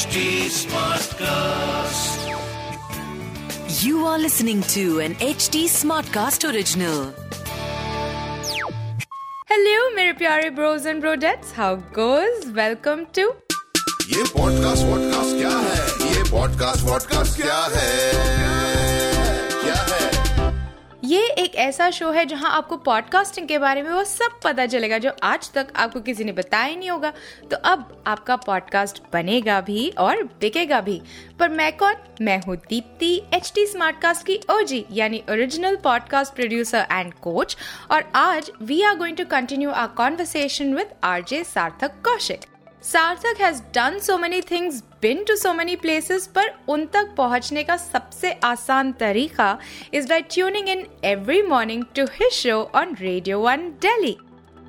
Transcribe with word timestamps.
HD 0.00 0.20
Smartcast. 0.48 2.22
You 3.84 4.06
are 4.06 4.18
listening 4.18 4.62
to 4.74 5.00
an 5.00 5.16
HD 5.16 5.64
Smartcast 5.72 6.46
original. 6.50 7.12
Hello, 9.52 9.76
मेरे 9.96 10.12
प्यारे 10.22 10.50
bros 10.56 10.86
and 10.86 11.02
brodettes. 11.02 11.52
How 11.52 11.70
goes? 12.00 12.48
Welcome 12.62 13.06
to 13.20 13.28
ये 14.08 14.24
podcast 14.34 14.84
vodcast 14.86 15.36
क्या 15.38 15.56
है 15.68 16.14
ये 16.14 16.22
podcast 16.30 16.84
vodcast 16.88 17.42
क्या 17.42 17.62
है 17.62 17.86
क्या 17.86 18.36
है 18.36 18.49
ये 21.11 21.27
एक 21.37 21.55
ऐसा 21.55 21.89
शो 21.89 22.09
है 22.11 22.25
जहाँ 22.25 22.51
आपको 22.51 22.75
पॉडकास्टिंग 22.77 23.47
के 23.47 23.57
बारे 23.57 23.81
में 23.81 23.89
वो 23.91 24.03
सब 24.03 24.39
पता 24.43 24.65
चलेगा 24.65 24.97
जो 24.97 25.11
आज 25.23 25.51
तक 25.51 25.67
आपको 25.75 25.99
किसी 26.01 26.23
ने 26.23 26.31
बताया 26.31 26.75
नहीं 26.75 26.89
होगा। 26.89 27.11
तो 27.51 27.57
अब 27.57 28.03
आपका 28.07 28.35
पॉडकास्ट 28.35 29.01
बनेगा 29.13 29.59
भी 29.61 29.89
और 29.89 30.23
बिकेगा 30.23 30.79
भी। 30.81 31.01
पर 31.39 31.49
मैं 31.49 31.77
कौन? 31.77 31.95
मैं 32.21 32.37
हूँ 32.41 32.55
दीप्ति 32.55 33.21
एच 33.33 33.51
टी 33.55 33.65
स्मार्टकास्ट 33.65 34.25
की 34.25 34.39
ओजी 34.49 34.85
यानी 34.91 35.23
original 35.29 35.75
podcast 35.75 36.33
producer 36.33 36.87
and 36.91 37.13
coach 37.13 37.57
और 37.91 38.11
आज 38.15 38.51
we 38.61 38.81
are 38.81 38.95
going 38.95 39.17
to 39.17 39.25
continue 39.25 39.71
our 39.71 39.87
conversation 39.87 40.73
with 40.73 40.93
RJ 41.03 41.43
Sarthak 41.43 42.01
Kaushik 42.05 42.45
Sarthak 42.83 43.41
has 43.41 43.61
done 43.75 43.99
so 43.99 44.17
many 44.17 44.41
things 44.41 44.83
been 45.01 45.23
to 45.27 45.35
so 45.35 45.53
many 45.53 45.75
places 45.75 46.27
पर 46.35 46.51
उन 46.69 46.85
तक 46.85 47.13
पहुँचने 47.17 47.63
का 47.63 47.77
सबसे 47.77 48.31
आसान 48.43 48.91
तरीका 48.99 49.57
is 49.93 50.07
by 50.09 50.21
tuning 50.31 50.69
in 50.69 50.85
every 51.05 51.41
morning 51.43 51.83
to 51.95 52.05
his 52.13 52.31
show 52.33 52.61
on 52.75 52.95
radio 52.99 53.39
one 53.39 53.67
daily 53.81 54.15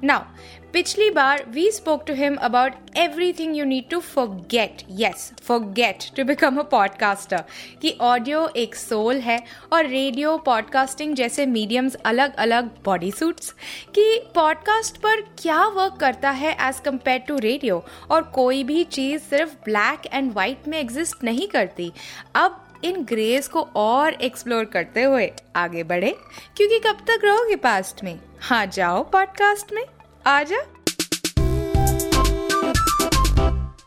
now 0.04 0.22
पिछली 0.72 1.08
बार 1.10 1.44
we 1.52 1.70
spoke 1.70 2.04
to 2.06 2.14
him 2.14 2.36
about 2.42 2.96
everything 2.98 3.56
you 3.56 3.64
need 3.64 3.88
to 3.90 3.98
forget 4.00 4.82
yes 5.00 5.30
forget 5.42 6.04
to 6.16 6.24
become 6.24 6.56
a 6.56 6.62
podcaster 6.70 7.42
कि 7.82 7.94
ऑडियो 8.00 8.46
एक 8.56 8.74
soul 8.74 9.20
है 9.20 9.38
और 9.72 9.86
radio 9.86 10.36
podcasting 10.46 11.14
जैसे 11.16 11.46
mediums 11.46 11.94
अलग 12.04 12.36
अलग 12.36 12.70
body 12.84 13.10
suits 13.10 13.50
कि 13.94 14.18
podcast 14.34 14.96
पर 14.96 15.20
क्या 15.38 15.62
वर्क 15.68 15.98
करता 16.00 16.30
है 16.40 16.56
एज 16.68 16.80
कंपेयर 16.84 17.20
टू 17.28 17.38
रेडियो 17.40 17.82
और 18.10 18.22
कोई 18.34 18.64
भी 18.64 18.82
चीज़ 18.84 19.22
सिर्फ़ 19.22 19.54
ब्लैक 19.64 20.12
एंड 20.12 20.32
वाइट 20.32 20.68
में 20.68 20.78
एग्जिस्ट 20.80 21.24
नहीं 21.24 21.48
करती. 21.48 21.92
अब 22.36 22.60
इन 22.84 23.04
ग्रेस 23.04 23.48
को 23.48 23.68
और 23.76 24.14
एक्सप्लोर 24.22 24.64
करते 24.64 25.02
हुए 25.02 25.32
आगे 25.56 25.82
बढ़े. 25.84 26.16
क्योंकि 26.56 26.78
कब 26.78 27.04
तक 27.08 27.24
रहोगे 27.24 27.56
पास्ट 27.56 28.04
में? 28.04 28.18
हाँ 28.40 28.66
जाओ 28.66 29.02
पॉडकास्ट 29.10 29.72
में. 29.72 29.84
आजा? 30.26 30.58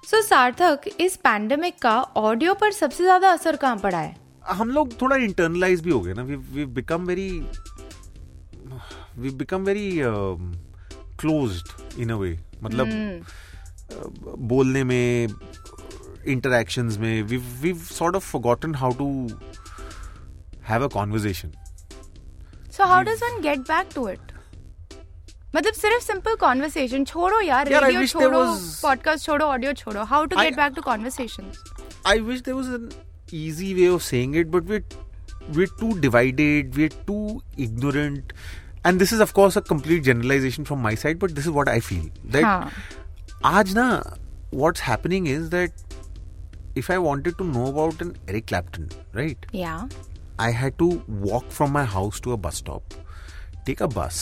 सो 0.05 0.21
सार्थक 0.21 0.81
इस 0.99 1.15
पैंडेमिक 1.23 1.81
का 1.81 1.99
ऑडियो 2.17 2.53
पर 2.53 2.71
सबसे 2.71 3.03
ज़्यादा 3.03 3.29
असर 3.33 3.55
कहाँ 3.55 3.77
पड़ा 3.77 3.97
है? 3.97 4.15
हम 4.47 4.71
लोग 4.71 4.91
थोड़ा 5.01 5.15
इंटरनलाइज 5.15 5.81
भी 5.81 5.91
हो 5.91 5.99
गए 6.01 6.13
ना। 6.13 6.23
We 6.23 6.65
become 6.65 7.05
very 7.05 7.29
we 9.17 9.29
become 9.37 9.63
very 9.63 9.89
closed 11.19 11.99
in 12.01 12.09
a 12.09 12.15
way 12.15 12.37
मतलब 12.63 12.87
uh, 12.87 14.37
बोलने 14.51 14.83
में 14.83 15.27
इंटरेक्शंस 16.27 16.97
में 16.97 17.23
we 17.23 17.37
we 17.37 17.73
sort 17.73 18.15
of 18.15 18.31
forgotten 18.31 18.75
how 18.75 18.93
to 18.97 19.07
have 20.69 20.83
a 20.83 20.87
conversation 20.93 21.51
so 22.77 22.85
how 22.85 23.01
does 23.03 23.23
one 23.23 23.41
get 23.41 23.59
back 23.67 23.89
to 23.95 24.07
it 24.09 24.24
मतलब 25.55 25.73
सिर्फ़ 25.73 26.03
सिंपल 26.03 26.35
कॉन्वर्सेशन 26.35 27.03
छोड़ो 27.05 27.39
यार 27.41 27.67
radio 27.67 28.05
छोड़ो 28.07 28.43
podcast 28.81 29.25
छोड़ो 29.25 29.45
ऑडियो 29.45 29.73
छोड़ो 29.81 30.03
how 30.03 30.25
to 30.25 30.37
get 30.37 30.55
back 30.55 30.73
to 30.75 30.81
conversations 30.81 31.63
I 32.11 32.13
wish 32.25 32.41
there 32.47 32.55
was 32.55 32.67
an 32.77 32.89
easy 33.37 33.67
way 33.77 33.85
of 33.91 34.01
saying 34.07 34.33
it, 34.41 34.49
but 34.55 34.67
we're 34.71 34.81
we're 35.57 35.71
too 35.79 35.87
divided, 36.01 36.75
we're 36.79 36.97
too 37.07 37.41
ignorant, 37.65 38.33
and 38.89 39.03
this 39.03 39.13
is 39.17 39.23
of 39.25 39.33
course 39.37 39.57
a 39.61 39.63
complete 39.69 40.03
generalization 40.07 40.67
from 40.71 40.83
my 40.87 40.93
side, 41.03 41.21
but 41.23 41.33
this 41.39 41.47
is 41.51 41.55
what 41.55 41.71
I 41.75 41.79
feel 41.87 42.03
that 42.35 42.43
हाँ 42.43 42.71
आज 43.53 43.73
ना 43.77 43.87
what's 44.63 44.85
happening 44.89 45.31
is 45.35 45.49
that 45.55 45.85
if 46.83 46.91
I 46.97 46.99
wanted 47.07 47.39
to 47.41 47.47
know 47.53 47.65
about 47.71 48.05
an 48.07 48.13
Eric 48.27 48.47
Clapton, 48.53 48.89
right, 49.21 49.47
या 49.63 49.77
I 50.49 50.51
had 50.61 50.77
to 50.83 50.91
walk 51.29 51.49
from 51.59 51.75
my 51.79 51.85
house 51.95 52.21
to 52.27 52.37
a 52.37 52.39
bus 52.47 52.61
stop, 52.65 52.99
take 53.71 53.81
a 53.81 53.87
bus, 53.87 54.21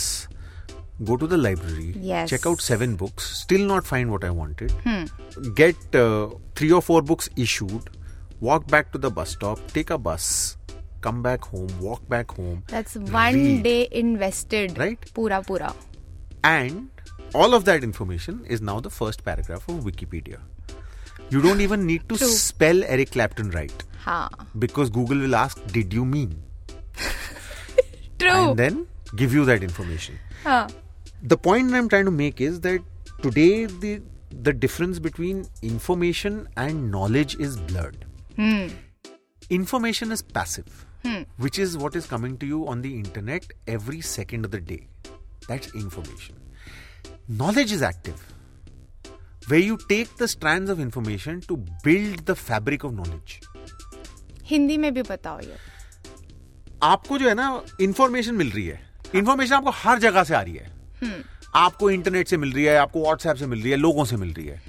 go 1.04 1.18
to 1.18 1.28
the 1.28 1.38
library, 1.38 1.94
yes. 1.98 2.30
check 2.30 2.46
out 2.46 2.62
seven 2.62 2.96
books, 2.96 3.30
still 3.42 3.66
not 3.66 3.86
find 3.86 4.12
what 4.12 4.24
I 4.24 4.30
wanted, 4.30 4.72
hmm. 4.84 5.06
get 5.54 5.76
uh, 5.96 6.30
three 6.56 6.72
or 6.72 6.82
four 6.82 7.02
books 7.02 7.30
issued, 7.36 7.90
walk 8.40 8.68
back 8.68 8.92
to 8.94 8.98
the 8.98 9.10
bus 9.10 9.32
stop, 9.32 9.60
take 9.72 9.90
a 9.90 9.98
bus, 9.98 10.58
come 11.02 11.22
back 11.22 11.46
home, 11.46 11.70
walk 11.80 12.08
back 12.08 12.32
home. 12.32 12.64
That's 12.68 12.96
one 12.96 13.34
read. 13.34 13.64
day 13.64 13.88
invested. 13.92 14.78
Right? 14.78 15.14
Pura 15.14 15.44
pura. 15.44 15.76
And 16.44 16.90
all 17.34 17.54
of 17.54 17.66
that 17.66 17.84
information 17.84 18.46
is 18.46 18.62
now 18.62 18.80
the 18.80 18.90
first 18.90 19.24
paragraph 19.24 19.68
of 19.70 19.84
Wikipedia. 19.84 20.40
You 21.30 21.42
don't 21.42 21.62
even 21.62 21.86
need 21.86 22.08
to 22.10 22.18
True. 22.18 22.28
spell 22.28 22.84
Eric 22.84 23.12
Clapton 23.12 23.52
right. 23.52 23.84
Ha. 24.02 24.30
Because 24.60 24.90
Google 24.90 25.20
will 25.20 25.36
ask, 25.36 25.66
Did 25.68 25.94
you 25.94 26.06
mean? 26.06 26.42
True. 28.20 28.30
And 28.30 28.58
then 28.60 28.88
give 29.16 29.34
you 29.34 29.46
that 29.46 29.64
information. 29.64 30.20
Huh 30.44 30.68
the 31.23 31.37
point 31.37 31.75
I'm 31.75 31.89
trying 31.89 32.05
to 32.05 32.11
make 32.11 32.41
is 32.41 32.61
that 32.61 32.81
today 33.23 33.67
the 33.67 34.01
the 34.31 34.53
difference 34.53 34.99
between 34.99 35.47
information 35.63 36.49
and 36.57 36.91
knowledge 36.91 37.37
is 37.37 37.57
blurred. 37.57 38.05
Information 39.51 40.13
is 40.13 40.23
passive, 40.23 40.87
which 41.39 41.59
is 41.59 41.77
what 41.79 41.97
is 41.97 42.07
coming 42.07 42.37
to 42.39 42.47
you 42.47 42.67
on 42.69 42.83
the 42.83 42.95
internet 42.99 43.47
every 43.67 44.01
second 44.01 44.45
of 44.45 44.51
the 44.51 44.61
day. 44.61 44.87
That's 45.49 45.75
information. 45.75 46.37
Knowledge 47.27 47.73
is 47.73 47.83
active, 47.83 48.23
where 49.49 49.59
you 49.61 49.79
take 49.89 50.15
the 50.17 50.29
strands 50.29 50.71
of 50.71 50.79
information 50.79 51.41
to 51.43 51.57
build 51.83 52.27
the 52.27 52.37
fabric 52.37 52.85
of 52.85 52.95
knowledge. 52.95 53.41
Hindi 54.45 54.77
में 54.79 54.93
भी 54.95 55.03
बताओ 55.03 55.41
ये 55.41 55.57
आपको 56.83 57.19
जो 57.19 57.29
है 57.29 57.35
ना 57.35 57.49
information 57.81 58.35
मिल 58.35 58.51
रही 58.51 58.67
है 58.67 58.81
इंफॉर्मेशन 59.15 59.55
आपको 59.55 59.71
हर 59.85 59.99
जगह 59.99 60.25
से 60.25 60.35
आ 60.35 60.41
रही 60.43 60.55
है 60.55 60.71
आपको 61.56 61.90
इंटरनेट 61.92 62.28
से 62.28 62.38
मिल 62.38 62.52
रही 62.52 62.64
है 62.64 62.76
आपको 62.78 63.02
व्हाट्सएप 63.02 63.36
से 63.38 63.46
मिल 63.46 63.62
रही 63.62 63.72
है 63.72 63.78
लोगों 63.78 64.06
से 64.06 64.16
मिल 64.16 64.34
रही 64.34 64.46
है। 64.46 64.62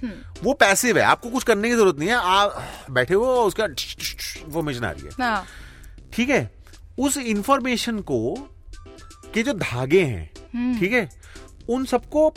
वो 0.44 0.52
पैसिव 0.54 0.98
है 0.98 1.04
आपको 1.04 1.30
कुछ 1.30 1.44
करने 1.44 1.68
की 1.68 1.74
ज़रूरत 1.74 1.98
नहीं 1.98 2.08
है 2.08 2.14
आप 2.14 2.88
बैठे 2.90 3.14
हो 3.14 3.26
उसका 3.42 3.64
इंफॉर्मेशन 3.64 4.84
आ 4.84 4.90
रही 4.90 5.02
है। 5.02 5.10
हाँ। 5.20 5.44
ठीक 6.12 6.28
है? 6.30 6.50
उस 6.98 7.16
इंफॉर्मेशन 7.18 8.00
को 8.00 8.34
के 9.34 9.42
जो 9.42 9.52
धागे 9.52 10.02
हैं 10.02 10.78
ठीक 10.78 10.92
है? 10.92 11.08
उन 11.68 11.84
सबको 11.84 12.28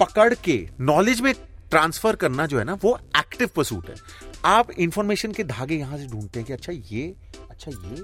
पकड़ 0.00 0.34
के 0.34 0.56
नॉलेज 0.80 1.20
में 1.20 1.32
ट्रांसफ़र 1.70 2.16
करना 2.16 2.46
जो 2.46 2.58
है 2.58 2.64
ना 2.64 2.78
वो 2.82 2.98
एक्टिव 3.18 3.50
परसूट 3.56 3.88
है। 3.88 3.94
आप 4.44 4.70
इंफॉर्मेशन 4.70 5.32
के 5.32 5.44
धागे 5.44 5.74
यहाँ 5.74 5.98
से 5.98 6.06
ढूंढते 6.06 6.38
हैं 6.38 6.46
कि 6.46 6.52
अच्छा 6.52 6.72
ये 6.72 7.14
अच्छा 7.50 7.70
ये 7.70 8.02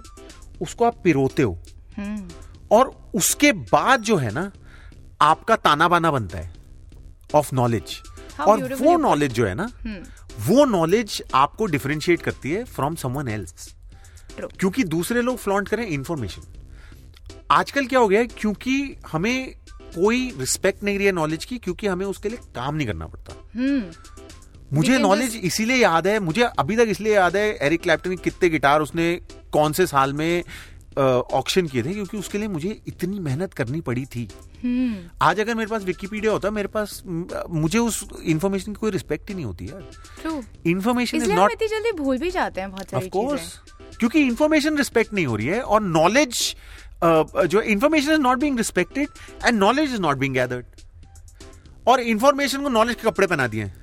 उसको 0.63 0.85
आप 0.85 1.01
पिरोते 1.05 1.43
हो। 1.43 1.59
और 2.71 2.91
उसके 3.15 3.53
बाद 3.53 4.03
जो 4.03 4.17
है 4.17 4.31
ना 4.31 4.51
आपका 5.21 5.57
ताना 5.57 5.89
बाना 5.89 6.11
बनता 6.11 6.39
है 6.39 6.55
ऑफ़ 7.35 7.55
नॉलेज 7.55 8.03
और 8.41 8.75
वो 8.75 8.97
नॉलेज 8.97 9.33
जो 9.33 9.47
है 9.47 9.55
ना 9.55 9.71
वो 10.41 10.65
नॉलेज 10.65 11.23
आपको 11.35 11.67
डिफरेंशिएट 11.67 12.23
करती 12.23 12.51
है 12.51 12.65
फ्रॉम 12.65 12.95
समवन 12.95 13.29
एल्स 13.29 13.75
क्योंकि 14.59 14.85
दूसरे 14.85 15.23
लोग 15.23 15.37
फ्लॉन्ट 15.37 15.69
करें 15.69 15.87
इंफॉर्मेशन 15.87 16.43
आजकल 17.51 17.87
क्या 17.87 17.99
हो 17.99 18.09
गया 18.09 18.21
है 18.21 18.27
क्योंकि 18.27 18.97
हमें 19.13 19.55
कोई 19.73 20.35
रिस्पेक्ट 20.39 20.83
नहीं 20.83 20.97
रही 20.97 21.07
है 21.07 21.13
नॉलेज 21.13 21.45
की 21.45 21.59
क्योंकि 21.59 21.87
हमें 21.87 22.07
उसके 22.07 22.29
लिए 22.29 22.39
काम 22.55 22.75
नहीं 22.75 22.87
करना 22.87 23.07
पड़ता। 23.07 23.33
मुझे 24.73 24.93
can 24.93 25.03
नॉलेज 25.03 25.37
इसीलिए 25.37 25.77
याद 25.77 26.07
है 26.07 26.21
मुझे 26.21 26.43
अभी 26.43 26.77
तक 26.77 26.85
इसलिए 26.89 27.15
याद 27.15 27.37
है 27.37 27.57
एरिक 27.57 27.83
क्लैप्टन 27.83 28.11
के 28.11 28.17
कितने 28.17 28.49
गिटार 28.49 28.81
उसने 28.81 29.21
कौन 29.53 29.73
से 29.73 29.87
साल 29.87 30.13
में 30.13 30.45
ऑक्शन 30.99 31.67
किए 31.67 31.83
थे 31.83 31.93
क्योंकि 31.95 32.17
उसके 32.17 32.39
लिए 32.39 32.49
मुझे 32.49 32.81
इतनी 32.89 33.19
मेहनत 33.21 33.53
करनी 33.55 33.81
पड़ी 33.81 34.05
थी। 34.07 34.29
आज 35.23 35.41
अगर 35.41 35.55
मेरे 35.55 35.71
पास 35.71 35.83
विकीपीडिया 35.85 36.33
होता 36.33 36.51
मेरे 36.51 36.69
पास 36.69 37.03
मुझे 37.07 37.79
उस 37.79 38.05
इंफॉर्मेशन 38.25 38.73
की 38.73 38.79
कोई 38.81 38.91
रिस्पेक्ट 38.91 39.29
ही 39.29 39.35
नहीं 39.35 39.45
होती 39.45 39.69
यार। 39.69 39.83
इन्फॉर्मेशन 40.67 41.17
इज़ 41.17 41.33
नॉट 41.33 41.53
इतनी 41.53 41.69
जल्दी 41.69 41.93
भूल 41.93 42.19
भी 42.19 42.31
जाते 42.31 42.61
हैं 42.61 42.71
बहुत 42.71 42.91
सारी 42.91 43.09
क्योंकि 43.99 44.21
इन्फॉर्मेशन 44.21 44.77
रिस्पेक्ट 44.77 45.13
नहीं 45.13 45.27
हो 45.27 45.37
रही 45.37 45.47
है 45.47 45.61
और 45.61 45.81
नॉलेज 45.83 46.57
जो 47.05 47.61
information 47.61 48.13
is 48.13 48.21
not 48.21 48.39
being 48.39 48.57
respected 48.59 49.09
and 49.47 49.59
knowledge 49.59 49.95
is 49.95 50.01
not 50.01 50.17
being 50.17 50.35
gathered 50.35 50.65
और 51.89 52.01
इन्फॉर्मेशन 52.01 52.63
को 52.63 52.69
नॉलेज 52.69 52.97
के 52.97 53.11
कपड़े 53.11 53.27
पहना 53.27 53.47
दिए 53.47 53.65
हैं। 53.65 53.75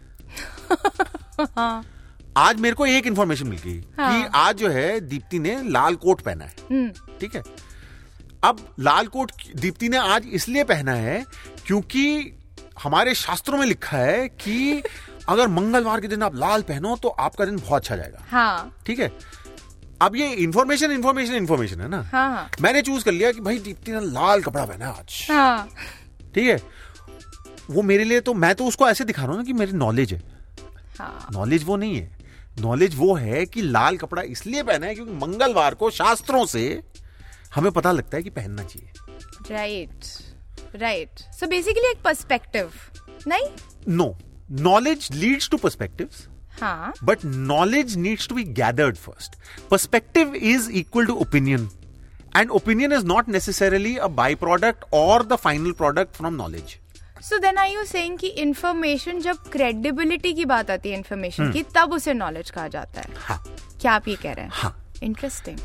आज 2.37 2.59
मेरे 2.59 2.75
को 2.75 2.85
एक 2.85 3.07
इन्फॉर्मेशन 3.07 3.47
मिल 3.47 3.59
गई 3.65 3.83
हाँ। 3.97 4.21
कि 4.23 4.29
आज 4.35 4.55
जो 4.57 4.69
है 4.69 4.99
दीप्ति 4.99 5.39
ने 5.39 5.61
लाल 5.63 5.95
कोट 5.95 6.21
पहना 6.21 6.45
है। 6.45 6.89
ठीक 7.19 7.35
है? 7.35 7.43
अब 8.43 8.57
लाल 8.79 9.07
कोट 9.07 9.31
दीप्ति 9.55 9.89
ने 9.89 9.97
आज 9.97 10.25
इसलिए 10.27 10.63
पहना 10.63 10.93
है 10.93 11.25
क्योंकि 11.67 12.33
हमारे 12.83 13.13
शास्त्रों 13.15 13.57
में 13.57 13.65
लिखा 13.65 13.97
है 13.97 14.27
कि 14.29 14.83
अगर 15.29 15.47
मंगलवार 15.47 16.01
के 16.01 16.07
दिन 16.07 16.23
आप 16.23 16.35
लाल 16.35 16.61
पहनो 16.61 16.95
तो 16.95 17.09
आपका 17.09 17.45
दिन 17.45 17.55
बहुत 17.57 17.81
अच्छा 17.81 17.95
जाएगा। 17.95 18.25
हाँ। 18.29 18.75
ठीक 18.85 18.99
है? 18.99 19.11
अब 20.01 20.15
ये 20.15 20.27
इन्फॉर्मेशन 20.33 20.91
इन्फॉर्मेशन 20.91 21.33
इन्फॉर्मेशन 21.33 21.81
है 21.81 21.87
ना? 21.87 22.01
हाँ 22.01 22.29
हाँ। 22.29 22.49
मैंने 22.61 22.81
चूज़ 22.81 23.05
कर 23.05 23.11
लिया 23.11 23.31
कि 23.31 23.41
भाई 23.41 23.59
दीप्ति 23.59 23.91
ने 23.91 23.99
लाल 23.99 24.41
कपड़ा 24.41 24.65
पहना 24.65 24.85
है 24.85 24.99
आज। 24.99 25.27
हाँ। 25.31 25.69
ठीक 26.35 26.47
है? 26.47 26.61
वो 27.69 27.81
मेरे 27.81 28.03
लिए 28.03 28.19
तो 28.21 28.33
मैं 28.33 28.55
तो 28.55 28.65
उसको 28.65 28.89
ऐसे 28.89 29.03
दिखा 29.03 29.21
रहा 29.21 29.31
हूँ 29.31 29.37
ना 29.37 29.43
कि 29.43 29.53
मेरी 29.53 29.71
नॉलेज 29.71 30.13
है। 30.13 30.21
हाँ। 30.99 31.27
नॉलेज 31.31 31.63
वो 31.63 31.77
नहीं 31.77 31.95
है। 31.95 32.14
नॉलेज 32.57 32.95
वो 32.95 33.13
है 33.15 33.45
कि 33.45 33.61
लाल 33.61 33.97
कपड़ा 33.97 34.21
इसलिए 34.21 34.63
पहना 34.63 34.85
है 34.87 34.95
क्योंकि 34.95 35.13
मंगलवार 35.25 35.73
को 35.75 35.89
शास्त्रों 35.91 36.45
से 36.45 36.81
हमें 37.55 37.71
पता 37.71 37.91
लगता 37.91 38.17
है 38.17 38.23
कि 38.23 38.29
पहनना 38.29 38.63
चाहिए। 38.63 38.91
राइट 39.51 40.05
राइट 40.81 41.19
सो 41.39 41.47
बेसिकली 41.47 41.89
एक 41.89 42.01
पर्सपेक्टिव 42.03 42.71
नहीं? 43.27 43.47
No 43.87 44.15
knowledge 44.51 45.09
leads 45.13 45.49
to 45.49 45.57
perspective 45.57 46.09
but 47.03 47.25
knowledge 47.25 47.95
needs 47.97 48.27
to 48.27 48.35
be 48.35 48.43
gathered 48.53 48.95
first 48.97 49.35
perspective 49.71 50.35
is 50.35 50.69
equal 50.71 51.05
to 51.05 51.15
opinion 51.21 51.69
and 52.37 52.49
opinion 52.51 52.93
is 52.93 53.05
not 53.05 53.29
necessarily 53.29 53.95
a 53.97 54.07
byproduct 54.35 54.85
और 54.93 55.25
the 55.25 55.35
final 55.35 55.71
product 55.73 56.15
from 56.15 56.35
knowledge 56.35 56.77
so 57.29 57.37
then 57.37 57.57
I 57.57 57.73
you 57.73 57.83
saying 57.83 58.17
कि 58.17 58.27
information 58.27 59.19
जब 59.19 59.37
credibility 59.51 60.33
की 60.33 60.45
बात 60.45 60.71
आती 60.71 60.89
है 60.89 60.97
information 60.97 61.51
की 61.51 61.63
तब 61.75 61.93
उसे 61.93 62.13
नॉलेज 62.13 62.49
कहा 62.49 62.67
जाता 62.67 63.01
है। 63.01 63.07
हाँ। 63.17 63.43
क्या 63.81 63.91
आप 63.91 64.07
ये 64.07 64.15
कह 64.15 64.33
रहे 64.33 64.45
हाँ? 64.51 64.93
Interesting 65.03 65.59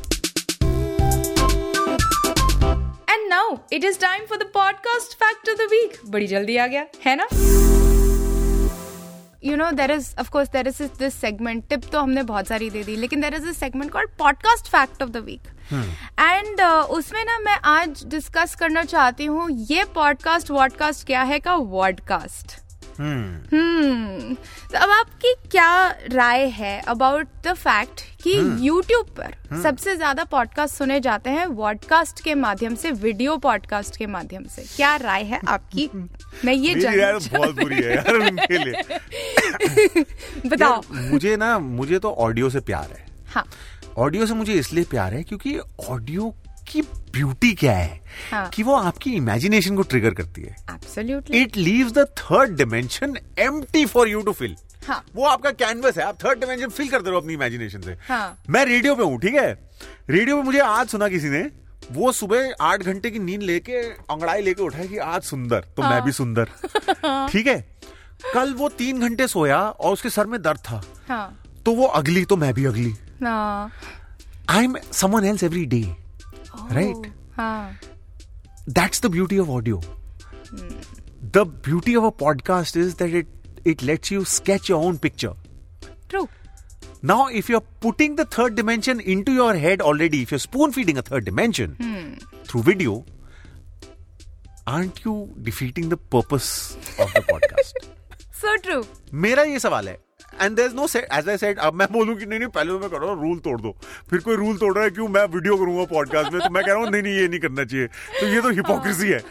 and 3.09 3.29
now 3.29 3.57
it 3.73 3.83
is 3.83 3.99
time 3.99 4.25
for 4.25 4.37
the 4.37 4.51
podcast 4.53 5.13
fact 5.13 5.49
of 5.49 5.57
the 5.57 5.69
week 5.71 5.99
बड़ी 6.05 6.27
जल्दी 6.27 6.57
आ 6.57 6.67
गया 6.67 6.85
है 7.05 7.15
ना? 7.15 7.27
You 9.43 9.55
know 9.55 9.69
there 9.71 9.91
is 9.91 10.13
of course 10.19 10.49
there 10.49 10.67
is 10.67 10.81
is 10.83 10.91
this 10.99 11.13
segment 11.15 11.67
tip 11.69 11.85
तो 11.91 11.99
हमने 11.99 12.23
बहुत 12.23 12.47
सारी 12.47 12.69
दे 12.69 12.83
दी 12.83 12.95
लेकिन 12.95 13.21
there 13.21 13.33
is 13.33 13.47
a 13.47 13.51
segment 13.53 13.91
called 13.91 14.09
podcast 14.19 14.67
fact 14.67 15.03
of 15.03 15.09
the 15.09 15.23
week 15.25 15.47
and 16.19 16.61
उसमें 16.91 17.23
ना 17.25 17.37
मैं 17.39 17.57
आज 17.67 18.03
डिस्कस 18.07 18.55
करना 18.55 18.83
चाहती 18.85 19.25
हूँ 19.25 19.49
ये 19.69 19.83
पॉडकास्ट 19.95 20.51
वॉडकास्ट 20.51 21.05
क्या 21.07 21.23
है 21.23 21.39
का 21.39 21.55
वॉडकास्ट 21.55 22.60
हम्म। 23.01 24.35
तो 24.71 24.77
अब 24.77 24.89
आपकी 24.89 25.33
क्या 25.51 25.95
राय 26.11 26.45
है 26.45 26.81
अबाउट 26.81 27.27
द 27.43 27.53
फैक्ट 27.53 28.01
कि 28.23 28.33
YouTube 28.69 29.09
पर 29.19 29.61
सबसे 29.63 29.95
ज़्यादा 29.95 30.23
पॉडकास्ट 30.23 30.75
सुने 30.75 30.99
जाते 30.99 31.29
हैं 31.29 31.45
वॉडकास्ट 31.45 32.23
के 32.23 32.35
माध्यम 32.35 32.75
से 32.75 32.91
वीडियो 32.91 33.37
पॉडकास्ट 33.37 33.97
के 33.97 34.05
माध्यम 34.05 34.43
से? 34.43 34.61
क्या 34.75 34.95
राय 34.95 35.23
है 35.23 35.41
आपकी? 35.47 35.89
मैं 36.45 36.53
ये 36.53 36.69
यार 36.69 37.19
जानना 37.19 37.37
बहुत 37.37 37.55
बुरी 37.55 37.75
है 37.75 37.95
यार 37.95 38.15
उनके 38.15 38.57
लिए। 38.57 38.83
बताओ। 40.49 40.81
मुझे 40.93 41.35
ना 41.37 41.59
मुझे 41.59 41.99
तो 41.99 42.11
ऑडियो 42.11 42.49
से 42.49 42.59
प्यार 42.59 42.87
है। 42.91 43.05
हाँ। 43.27 43.45
ऑडियो 43.97 44.25
से 44.25 44.33
मुझे 44.33 44.53
इसलिए 44.53 44.83
प्यार 44.83 45.13
है 45.13 45.23
क्योंकि 45.23 45.59
ऑडियो 45.89 46.35
की 46.71 46.81
ब्यूटी 47.13 47.53
क्या 47.53 47.73
है? 47.73 47.99
हाँ। 48.31 48.47
कि 48.53 48.63
वो 48.63 48.75
आपकी 48.75 49.13
इमेजिनेशन 49.15 49.75
को 49.75 49.81
ट्रिगर 49.83 50.13
करती 50.13 50.41
है। 50.41 50.55
Absolutely 50.71 51.41
it 51.41 51.57
leaves 51.57 51.91
the 51.93 52.05
third 52.17 52.55
dimension 52.57 53.17
empty 53.39 53.85
for 53.85 54.09
you 54.09 54.21
to 54.21 54.31
fill 54.31 54.55
हाँ। 54.87 55.03
वो 55.15 55.25
आपका 55.27 55.51
कैनवस 55.51 55.97
है 55.97 56.03
आप 56.03 56.23
थर्ड 56.23 56.39
डिमेंशन 56.39 56.69
फिल 56.69 56.87
करते 56.89 57.09
रहो 57.09 57.19
अपनी 57.19 57.33
इमेजिनेशन 57.33 57.81
से। 57.81 57.95
हाँ। 58.07 58.37
मैं 58.49 58.65
रेडियो 58.65 58.95
पे 58.95 59.03
हूँ 59.03 59.19
ठीक 59.21 59.35
है? 59.35 59.51
रेडियो 60.09 60.37
पे 60.37 60.43
मुझे 60.43 60.59
आज 60.59 60.87
सुना 60.89 61.07
किसी 61.09 61.29
ने 61.29 61.49
वो 61.91 62.11
सुबह 62.11 62.53
आठ 62.61 62.83
घंटे 62.83 63.09
की 63.11 63.19
नींद 63.19 63.41
लेके 63.41 63.81
अंगड़ाई 64.11 64.41
लेके 64.41 64.61
उठा 64.63 64.85
कि 64.85 64.97
आज 64.97 65.21
सुंदर 65.23 65.65
तो 65.77 65.81
हाँ. 65.81 65.91
मैं 65.91 66.01
भी 66.05 66.11
सुंदर। 66.11 66.45
ठीक 67.31 67.47
है? 67.47 67.59
कल 68.33 68.53
वो 68.53 68.69
तीन 68.69 68.99
घंटे 69.01 69.27
सोया 69.27 69.59
और 69.59 69.93
उसके 69.93 70.09
सर 70.09 70.27
में 70.27 70.41
दर्द 70.41 70.59
था। 70.69 70.81
हाँ। 71.07 71.37
तो 71.65 71.73
वो 71.75 71.85
अगली 71.99 72.23
तो 72.25 72.35
मैं 72.37 72.53
भी 72.53 72.65
अगली। 72.65 72.93
I 74.49 74.63
am 74.63 74.75
someone 74.91 75.25
else 75.25 75.43
every 75.43 75.65
day 75.65 75.81
right 76.72 77.12
हाँ 77.38 77.78
that's 78.76 79.00
the 79.02 79.08
beauty 79.14 79.36
of 79.40 79.50
audio 79.56 79.80
the 81.36 81.42
beauty 81.66 81.92
of 81.98 82.06
a 82.08 82.12
podcast 82.22 82.78
is 82.84 82.94
that 83.02 83.12
it 83.20 83.68
it 83.72 83.82
lets 83.90 84.10
you 84.14 84.24
sketch 84.32 84.70
your 84.72 84.80
own 84.88 84.98
picture 85.04 85.32
true 86.14 86.22
now 87.10 87.18
if 87.40 87.50
you're 87.52 87.64
putting 87.86 88.16
the 88.20 88.26
third 88.36 88.56
dimension 88.60 89.02
into 89.14 89.36
your 89.38 89.50
head 89.64 89.84
already 89.90 90.22
if 90.26 90.32
you're 90.34 90.42
spoon 90.46 90.74
feeding 90.78 90.98
a 91.02 91.04
third 91.10 91.28
dimension 91.30 91.76
through 92.48 92.62
video 92.70 92.96
aren't 94.74 95.04
you 95.04 95.14
defeating 95.50 95.88
the 95.94 96.00
purpose 96.16 96.50
of 97.04 97.12
the 97.18 97.24
podcast 97.32 97.84
so 98.40 98.56
true 98.64 98.82
मेरा 99.26 99.42
ये 99.50 99.58
सवाल 99.58 99.88
है 99.88 99.96
And 100.41 100.55
there 100.55 100.71
no 100.71 100.87
set 100.87 101.07
as 101.13 101.29
I 101.29 101.37
set 101.37 101.59
अब 101.59 101.73
मैं 101.73 101.87
बोलूँ 101.91 102.15
कि 102.17 102.25
नहीं 102.25 102.39
नहीं, 102.39 102.49
पहले 102.49 102.71
तो 102.71 102.79
मैं 102.79 102.89
कर 102.89 102.97
रहा 102.97 103.11
हूँ 103.11 103.21
रूल 103.21 103.39
तोड़ 103.39 103.59
दो। 103.61 103.75
फिर 104.09 104.19
कोई 104.19 104.35
रूल 104.35 104.57
तोड़ 104.57 104.73
रहा 104.75 104.83
है 104.83 104.89
क्यों 104.89 105.07
मैं 105.07 105.25
वीडियो 105.25 105.57
करूँगा 105.57 105.85
पॉडकास्ट 105.93 106.33
में 106.33 106.41
तो 106.41 106.49
मैं 106.49 106.63
कह 106.63 106.71
रहा 106.71 106.81
हूँ, 106.81 106.89
नहीं 106.91 107.01
नहीं, 107.03 107.13
ये 107.13 107.27
नहीं 107.27 107.39
करना 107.39 107.63
चाहिए। 107.63 107.87
तो 108.19 108.27
ये 108.27 108.41
तो 108.41 108.49
हिपोक्रेसी 108.51 109.09
है। 109.09 109.23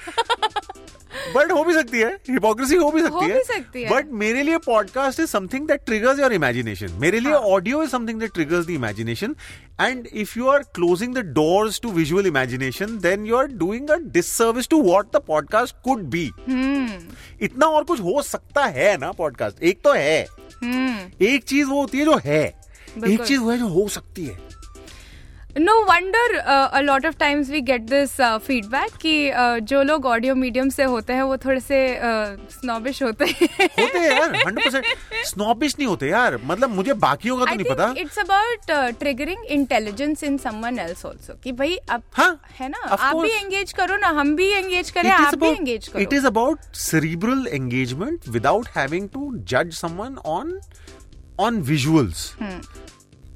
बट 1.35 1.53
हो 1.53 1.65
भी 1.65 1.75
सकती 1.75 1.99
है 1.99 2.13
हिपोक्रेसी 2.31 2.77
हो 2.77 2.91
भी 2.91 3.01
सकती 3.03 3.15
हो 3.15 3.21
है 3.21 3.35
भी 3.35 3.43
सकती 3.45 3.83
है। 3.83 3.91
बट 3.91 4.11
मेरे 4.13 4.43
लिए 4.43 4.59
podcast 4.59 5.21
is 5.21 5.27
something 5.27 5.67
that 5.69 5.85
triggers 5.87 6.19
your 6.21 6.33
imagination 6.33 6.93
मेरे 7.01 7.21
लिए 7.21 7.33
audio 7.33 7.83
is 7.83 7.91
something 7.91 8.21
that 8.21 8.33
triggers 8.35 8.67
the 8.67 8.71
imagination 8.71 9.37
and 9.81 10.07
if 10.07 10.39
you 10.39 10.49
are 10.49 10.63
closing 10.75 11.15
the 11.15 11.19
doors 11.19 11.81
to 11.81 11.91
visual 11.91 12.27
imagination 12.27 12.99
then 12.99 13.27
you 13.27 13.37
are 13.37 13.47
doing 13.47 13.91
a 13.91 13.97
disservice 13.97 14.69
to 14.69 14.83
what 14.83 15.17
the 15.17 15.21
podcast 15.27 15.77
could 15.85 16.03
be 16.11 16.25
इतना 17.43 17.67
और 17.67 17.85
कुछ 17.85 18.01
हो 18.01 18.23
सकता 18.23 18.65
है 18.65 18.97
ना 18.97 19.13
podcast 19.13 19.63
एक 19.63 19.81
तो 19.85 19.93
है। 19.93 20.21
एक 21.23 21.45
चीज़ 21.45 21.67
वो 21.67 21.81
होती 21.81 21.99
है 21.99 22.05
जो 22.05 22.21
है। 22.25 22.43
एक 23.09 23.23
चीज़ 23.23 23.41
वो 23.41 23.51
है 23.51 23.59
जो 23.59 23.67
हो 23.67 23.89
सकती 23.89 24.25
है। 24.25 24.50
No 25.59 25.73
wonder 25.85 26.35
a 26.39 26.81
lot 26.81 27.07
of 27.07 27.17
times 27.19 27.49
we 27.51 27.61
get 27.61 27.81
this 27.83 28.11
feedback 28.47 28.91
कि 29.03 29.15
uh, 29.31 29.59
जो 29.71 29.83
लोग 29.83 30.05
ऑडियो 30.07 30.35
मीडियम 30.35 30.69
से 30.71 30.85
होते 30.93 31.13
हैं 31.13 31.23
वो 31.23 31.37
थोड़े 31.45 31.61
से 31.61 31.79
स्नॉबिश 32.51 33.03
होते 33.03 33.25
हैं। 33.25 33.49
होते 33.79 33.99
हैं 33.99 34.11
यार 34.11 34.35
हंड्रेड 34.37 34.65
परसेंट 34.65 35.25
स्नॉबिश 35.27 35.75
नहीं 35.79 35.89
होते 35.89 36.09
यार। 36.09 36.39
मतलब 36.45 36.71
मुझे 36.75 36.93
बाकियों 37.05 37.37
का 37.39 37.45
तो 37.45 37.51
आई 37.51 37.57
नहीं 37.57 37.71
पता। 37.71 37.95
It's 37.99 38.19
about 38.19 38.71
triggering 38.99 39.45
intelligence 39.59 40.23
in 40.25 40.37
someone 40.45 40.79
else 40.79 41.05
also 41.07 41.35
कि 41.45 41.53
भाई 41.53 41.77
अब 41.91 42.03
हाँ, 42.13 42.41
है 42.61 42.69
ना 42.69 42.79
आप 42.89 43.17
भी 43.17 43.31
एंगेज 43.31 43.73
करो 43.81 43.97
ना 43.97 44.09
हम 44.21 44.35
भी 44.37 44.49
एंगेज 44.53 44.91
करें 44.91 45.11
आप 45.11 45.35
भी 45.35 45.41
about- 45.41 45.59
एंगेज 45.59 45.89
It 45.89 45.93
करो 45.93 46.21
is 46.21 46.31
about 46.33 46.71
cerebral 46.85 47.45
engagement 47.61 48.31
without 48.37 48.71
having 48.77 49.11
to 49.17 49.27
judge 49.55 49.75
someone 49.83 50.17
on 50.37 50.55
on 51.47 51.61
visuals. 51.73 52.25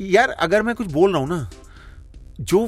यार 0.00 0.30
अगर 0.46 0.62
मैं 0.62 0.74
कुछ 0.74 0.86
बोल 0.92 1.12
रहा 1.12 1.20
हूँ 1.20 1.28
ना 1.28 1.48
जो 2.40 2.64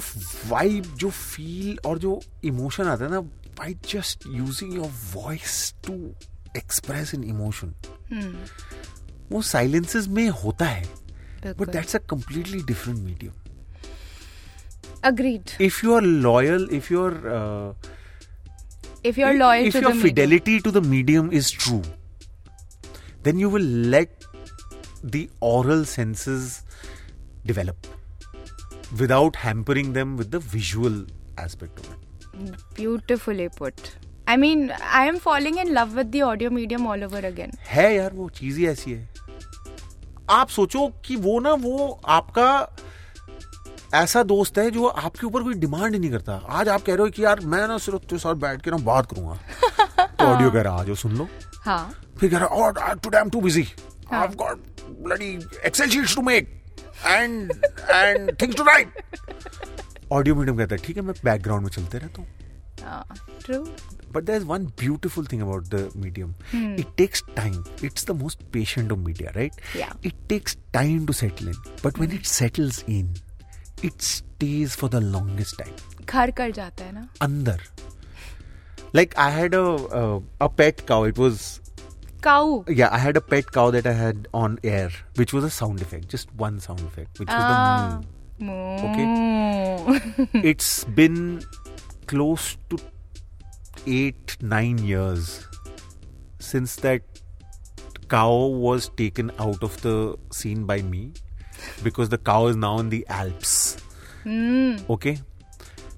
वाइब 0.48 0.84
जो 0.98 1.10
फील 1.10 1.78
और 1.86 1.98
जो 1.98 2.20
इमोशन 2.44 2.86
आता 2.88 3.04
है 3.04 3.10
ना 3.10 3.20
by 3.60 3.74
just 3.92 4.26
using 4.34 4.74
your 4.74 4.90
voice 5.14 5.74
to 5.86 5.94
express 6.56 7.14
in 7.14 7.24
emotion 7.24 7.74
वो 9.32 9.42
साइलेंसेस 9.42 10.08
में 10.08 10.28
होता 10.44 10.66
है 10.66 10.84
but 11.46 11.68
that's 11.72 11.96
a 11.96 11.98
completely 12.10 12.62
different 12.66 12.98
medium 12.98 13.32
agreed 15.04 15.50
if 15.68 15.82
you 15.84 15.96
are 15.96 16.04
loyal 16.26 16.68
if 16.78 16.90
your 16.94 17.10
uh, 17.34 17.74
if 19.06 19.20
you 19.20 19.26
are 19.26 19.34
loyal 19.34 19.68
if 19.68 19.72
to 19.72 19.80
your 19.80 19.94
the 19.94 20.02
fidelity 20.06 20.60
to 20.66 20.74
the 20.78 20.84
medium 20.94 21.32
is 21.40 21.50
true 21.64 21.82
then 23.26 23.42
you 23.42 23.50
will 23.56 23.68
let 23.94 24.26
the 25.14 25.28
oral 25.40 25.84
senses 25.84 26.62
develop. 27.44 27.86
Without 29.00 29.36
hampering 29.44 29.92
them 29.92 30.16
with 30.18 30.30
the 30.32 30.40
visual 30.54 30.96
aspect 31.44 31.80
of 31.82 31.86
it. 31.92 32.00
Beautifully 32.76 33.48
put 33.58 33.88
I 34.28 34.36
mean 34.36 34.70
I 34.70 35.08
am 35.08 35.18
following 35.18 35.58
in 35.58 35.68
love 35.74 35.96
with 35.96 36.06
the 36.16 36.22
audio 36.22 36.50
medium 36.50 36.86
all 36.88 37.04
over 37.04 37.24
again 37.24 37.52
है 37.68 37.94
यार 37.94 38.12
वो 38.14 38.28
चीज़ 38.38 38.58
ही 38.58 38.66
ऐसी 38.66 38.92
है। 38.92 39.08
आप 40.30 40.48
सोचो 40.48 40.86
कि 41.06 41.16
वो 41.16 41.38
ना 41.40 41.52
वो 41.62 41.88
आपका 42.18 42.48
ऐसा 43.94 44.22
दोस्त 44.22 44.58
है 44.58 44.70
जो 44.70 44.86
आपके 44.86 45.26
ऊपर 45.26 45.42
कोई 45.42 45.54
डिमांड 45.54 45.92
ही 45.94 45.98
नहीं 45.98 46.10
करता। 46.10 46.40
आज 46.50 46.68
आप 46.68 46.82
कह 46.82 46.94
रहे 46.94 47.02
हो 47.02 47.10
कि 47.10 47.24
यार 47.24 47.40
मैं 47.52 47.66
ना 47.68 47.78
सिर्फ़ 47.78 48.02
तेरे 48.02 48.18
साथ 48.18 48.34
बैठ 48.44 48.62
के 48.62 48.70
ना 48.70 48.76
बात 48.86 49.10
करूँगा। 49.10 49.38
तो 50.18 50.24
ऑडियो 50.34 50.50
कह 50.50 50.62
रहा 50.62 50.80
आज 50.80 50.96
सुन 50.98 51.16
लो। 51.16 51.28
हाँ। 51.64 51.94
फिर 52.18 52.30
कह 52.30 52.38
रहा 52.38 52.46
और 52.46 52.98
today 53.02 53.16
I 53.16 53.22
am 53.22 53.30
too 53.30 53.40
busy 53.40 53.62
I 54.12 54.20
have 54.20 54.34
got 54.42 54.66
bloody 55.02 55.28
Excel 55.66 55.90
sheets 55.90 56.14
to 56.16 56.22
make 56.22 56.55
and 57.04 57.52
and 57.90 58.32
think 58.42 58.56
to 58.56 58.62
write 58.62 59.02
audio 60.12 60.34
medium 60.34 60.56
कहता 60.58 60.74
है 60.74 60.82
ठीक 60.86 60.96
है 60.96 61.02
मैं 61.02 61.14
बैकग्राउंड 61.24 61.62
में 61.62 61.70
चलते 61.70 61.98
रहता 61.98 62.22
हूँ. 62.22 62.28
But 64.12 64.24
there 64.24 64.36
is 64.36 64.44
one 64.46 64.66
beautiful 64.80 65.26
thing 65.32 65.42
about 65.42 65.64
the 65.74 65.90
medium 65.96 66.34
it 66.80 66.86
takes 66.96 67.22
time 67.36 67.64
it's 67.84 68.06
the 68.06 68.10
most 68.20 68.42
patient 68.52 68.92
of 68.92 68.98
media 68.98 69.30
right 69.36 70.06
it 70.06 70.14
takes 70.28 70.56
time 70.72 71.06
to 71.06 71.12
settle 71.12 71.48
in 71.48 71.54
but 71.84 71.98
when 71.98 72.12
it 72.12 72.26
settles 72.26 72.84
in 72.88 73.14
it 73.84 74.00
stays 74.02 74.76
for 74.76 74.90
the 74.90 75.02
longest 75.04 75.58
time 75.58 76.04
घर 76.04 76.30
कर 76.30 76.50
जाता 76.50 76.84
है 76.84 76.92
ना? 76.94 77.08
अंदर 77.22 77.62
like 78.94 79.14
I 79.18 79.32
had 79.32 79.54
a 79.54 80.46
pet 80.46 80.80
cow 80.88 81.06
it 81.06 81.18
was 81.18 81.40
Was 82.26 82.64
cow. 82.66 82.72
Yeah, 82.72 82.88
I 82.92 82.98
had 82.98 83.16
a 83.16 83.20
pet 83.20 83.50
cow 83.52 83.70
that 83.70 83.86
I 83.86 83.92
had 83.92 84.28
on 84.34 84.58
air, 84.64 84.90
which 85.16 85.32
was 85.32 85.44
a 85.44 85.50
sound 85.50 85.80
effect, 85.80 86.08
just 86.08 86.32
one 86.34 86.58
sound 86.60 86.80
effect, 86.80 87.18
which 87.20 87.28
was 87.28 87.36
Ah. 87.38 88.00
the 88.38 88.44
moo. 88.44 88.78
Okay. 88.88 90.28
It's 90.52 90.84
been 90.84 91.42
close 92.06 92.56
to 92.70 92.78
eight, 93.86 94.36
nine 94.40 94.78
years 94.78 95.46
since 96.40 96.76
that 96.76 97.02
cow 98.08 98.46
was 98.46 98.88
taken 98.96 99.30
out 99.38 99.62
of 99.62 99.80
the 99.82 100.16
scene 100.32 100.64
by 100.64 100.82
me 100.82 101.12
because 101.82 102.08
the 102.08 102.18
cow 102.18 102.46
is 102.48 102.56
now 102.56 102.78
in 102.78 102.88
the 102.90 103.04
Alps. 103.08 103.76
Okay, 104.26 105.18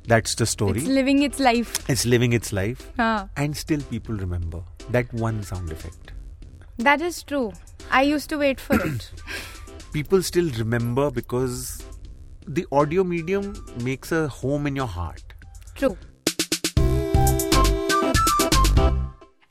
that's 0.07 0.35
the 0.35 0.47
story. 0.47 0.79
It's 0.81 0.87
living 0.89 1.23
its 1.23 1.39
life. 1.41 1.75
it's 1.89 2.05
living 2.05 2.33
its 2.35 2.53
life, 2.53 2.87
Huh. 2.97 3.27
and 3.37 3.57
still 3.57 3.81
people 3.91 4.15
remember 4.17 4.63
that 4.91 5.13
one 5.15 5.43
sound 5.43 5.73
effect. 5.73 6.13
That 6.80 7.02
is 7.02 7.24
true. 7.24 7.52
I 7.92 8.02
used 8.04 8.30
to 8.30 8.38
wait 8.38 8.60
for 8.60 8.76
it. 8.76 9.12
people 9.94 10.24
still 10.24 10.50
remember 10.58 11.12
because 11.12 11.84
the 12.48 12.66
audio 12.72 13.04
medium 13.04 13.54
makes 13.82 14.12
a 14.12 14.28
home 14.28 14.68
in 14.68 14.76
your 14.76 14.88
heart. 14.88 15.22
True. 15.76 15.98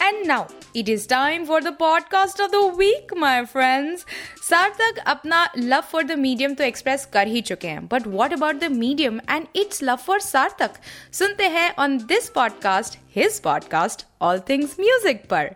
And 0.01 0.27
now 0.27 0.49
it 0.75 0.89
is 0.89 1.07
time 1.07 1.47
for 1.47 1.61
the 1.61 1.73
podcast 1.73 2.45
of 2.45 2.51
the 2.51 2.67
week, 2.83 3.15
my 3.17 3.45
friends. 3.47 4.05
Sarthak 4.43 4.99
अपना 5.07 5.39
love 5.57 5.81
for 5.91 6.03
the 6.05 6.13
medium 6.19 6.55
तो 6.55 6.65
express 6.65 7.05
कर 7.13 7.29
ही 7.29 7.41
चुके 7.51 7.69
हैं 7.69 7.87
but 7.89 8.07
what 8.07 8.33
about 8.33 8.57
the 8.61 8.71
medium 8.73 9.21
and 9.31 9.47
its 9.57 9.83
love 9.83 9.97
for 10.07 10.21
Sarthak 10.21 10.75
सुनते 11.21 11.49
हैं 11.57 11.71
on 11.85 11.97
this 12.07 12.29
podcast 12.35 12.99
his 13.17 13.41
podcast 13.43 14.07
all 14.23 14.41
things 14.49 14.77
music 14.81 15.25
पर 15.31 15.51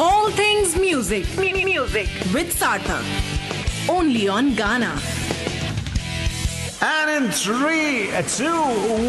All 0.00 0.30
things 0.30 0.78
music. 0.78 1.26
Mini 1.36 1.64
music 1.64 2.08
with 2.32 2.54
Sarthak. 2.56 3.02
Only 3.88 4.28
on 4.28 4.54
Ghana. 4.54 5.17
And 6.80 7.24
in 7.24 7.32
three, 7.32 8.08
two, 8.28 8.52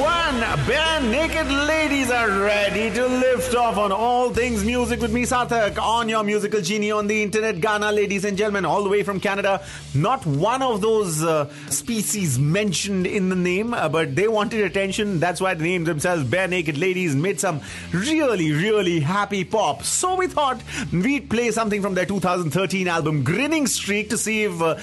one, 0.01 0.39
bare 0.65 1.01
naked 1.01 1.51
ladies 1.51 2.09
are 2.09 2.27
ready 2.27 2.89
to 2.89 3.05
lift 3.05 3.53
off 3.53 3.77
on 3.77 3.91
all 3.91 4.31
things 4.31 4.63
music 4.65 4.99
with 5.01 5.13
me, 5.13 5.21
Sathak, 5.21 5.77
on 5.79 6.09
your 6.09 6.23
musical 6.23 6.61
genie 6.61 6.89
on 6.89 7.05
the 7.05 7.21
internet. 7.21 7.61
Ghana, 7.61 7.91
ladies 7.91 8.25
and 8.25 8.35
gentlemen, 8.35 8.65
all 8.65 8.83
the 8.83 8.89
way 8.89 9.03
from 9.03 9.19
Canada. 9.19 9.63
Not 9.93 10.25
one 10.25 10.63
of 10.63 10.81
those 10.81 11.21
uh, 11.21 11.47
species 11.69 12.39
mentioned 12.39 13.05
in 13.05 13.29
the 13.29 13.35
name, 13.35 13.75
uh, 13.75 13.87
but 13.87 14.15
they 14.15 14.27
wanted 14.27 14.61
attention. 14.61 15.19
That's 15.19 15.39
why 15.39 15.53
they 15.53 15.65
named 15.65 15.85
themselves 15.85 16.23
Bare 16.23 16.47
Naked 16.47 16.75
Ladies, 16.75 17.15
made 17.15 17.39
some 17.39 17.61
really, 17.93 18.51
really 18.51 18.99
happy 18.99 19.43
pop. 19.43 19.83
So 19.83 20.15
we 20.15 20.25
thought 20.25 20.59
we'd 20.91 21.29
play 21.29 21.51
something 21.51 21.83
from 21.83 21.93
their 21.93 22.07
2013 22.07 22.87
album, 22.87 23.23
Grinning 23.23 23.67
Streak, 23.67 24.09
to 24.09 24.17
see 24.17 24.45
if 24.45 24.59
uh, 24.59 24.73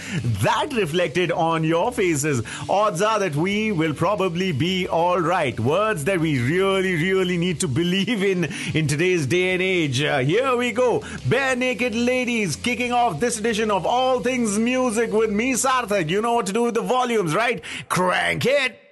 that 0.44 0.72
reflected 0.72 1.32
on 1.32 1.64
your 1.64 1.90
faces. 1.90 2.44
Odds 2.76 3.00
are 3.00 3.18
that 3.20 3.34
we 3.34 3.72
will 3.72 3.94
probably 3.94 4.52
be 4.52 4.86
all 4.86 5.18
right. 5.18 5.58
Words 5.58 6.04
that 6.04 6.20
we 6.20 6.38
really, 6.38 6.94
really 6.94 7.38
need 7.38 7.60
to 7.60 7.68
believe 7.68 8.22
in 8.22 8.52
in 8.74 8.86
today's 8.86 9.24
day 9.24 9.54
and 9.54 9.62
age. 9.62 10.02
Uh, 10.02 10.18
here 10.18 10.54
we 10.54 10.72
go. 10.72 11.02
Bare 11.26 11.56
Naked 11.56 11.94
Ladies 11.94 12.54
kicking 12.54 12.92
off 12.92 13.18
this 13.18 13.38
edition 13.38 13.70
of 13.70 13.86
All 13.86 14.20
Things 14.20 14.58
Music 14.58 15.10
with 15.10 15.30
me, 15.30 15.54
Sarthak. 15.54 16.10
You 16.10 16.20
know 16.20 16.34
what 16.34 16.48
to 16.48 16.52
do 16.52 16.64
with 16.64 16.74
the 16.74 16.82
volumes, 16.82 17.34
right? 17.34 17.62
Crank 17.88 18.44
it. 18.44 18.85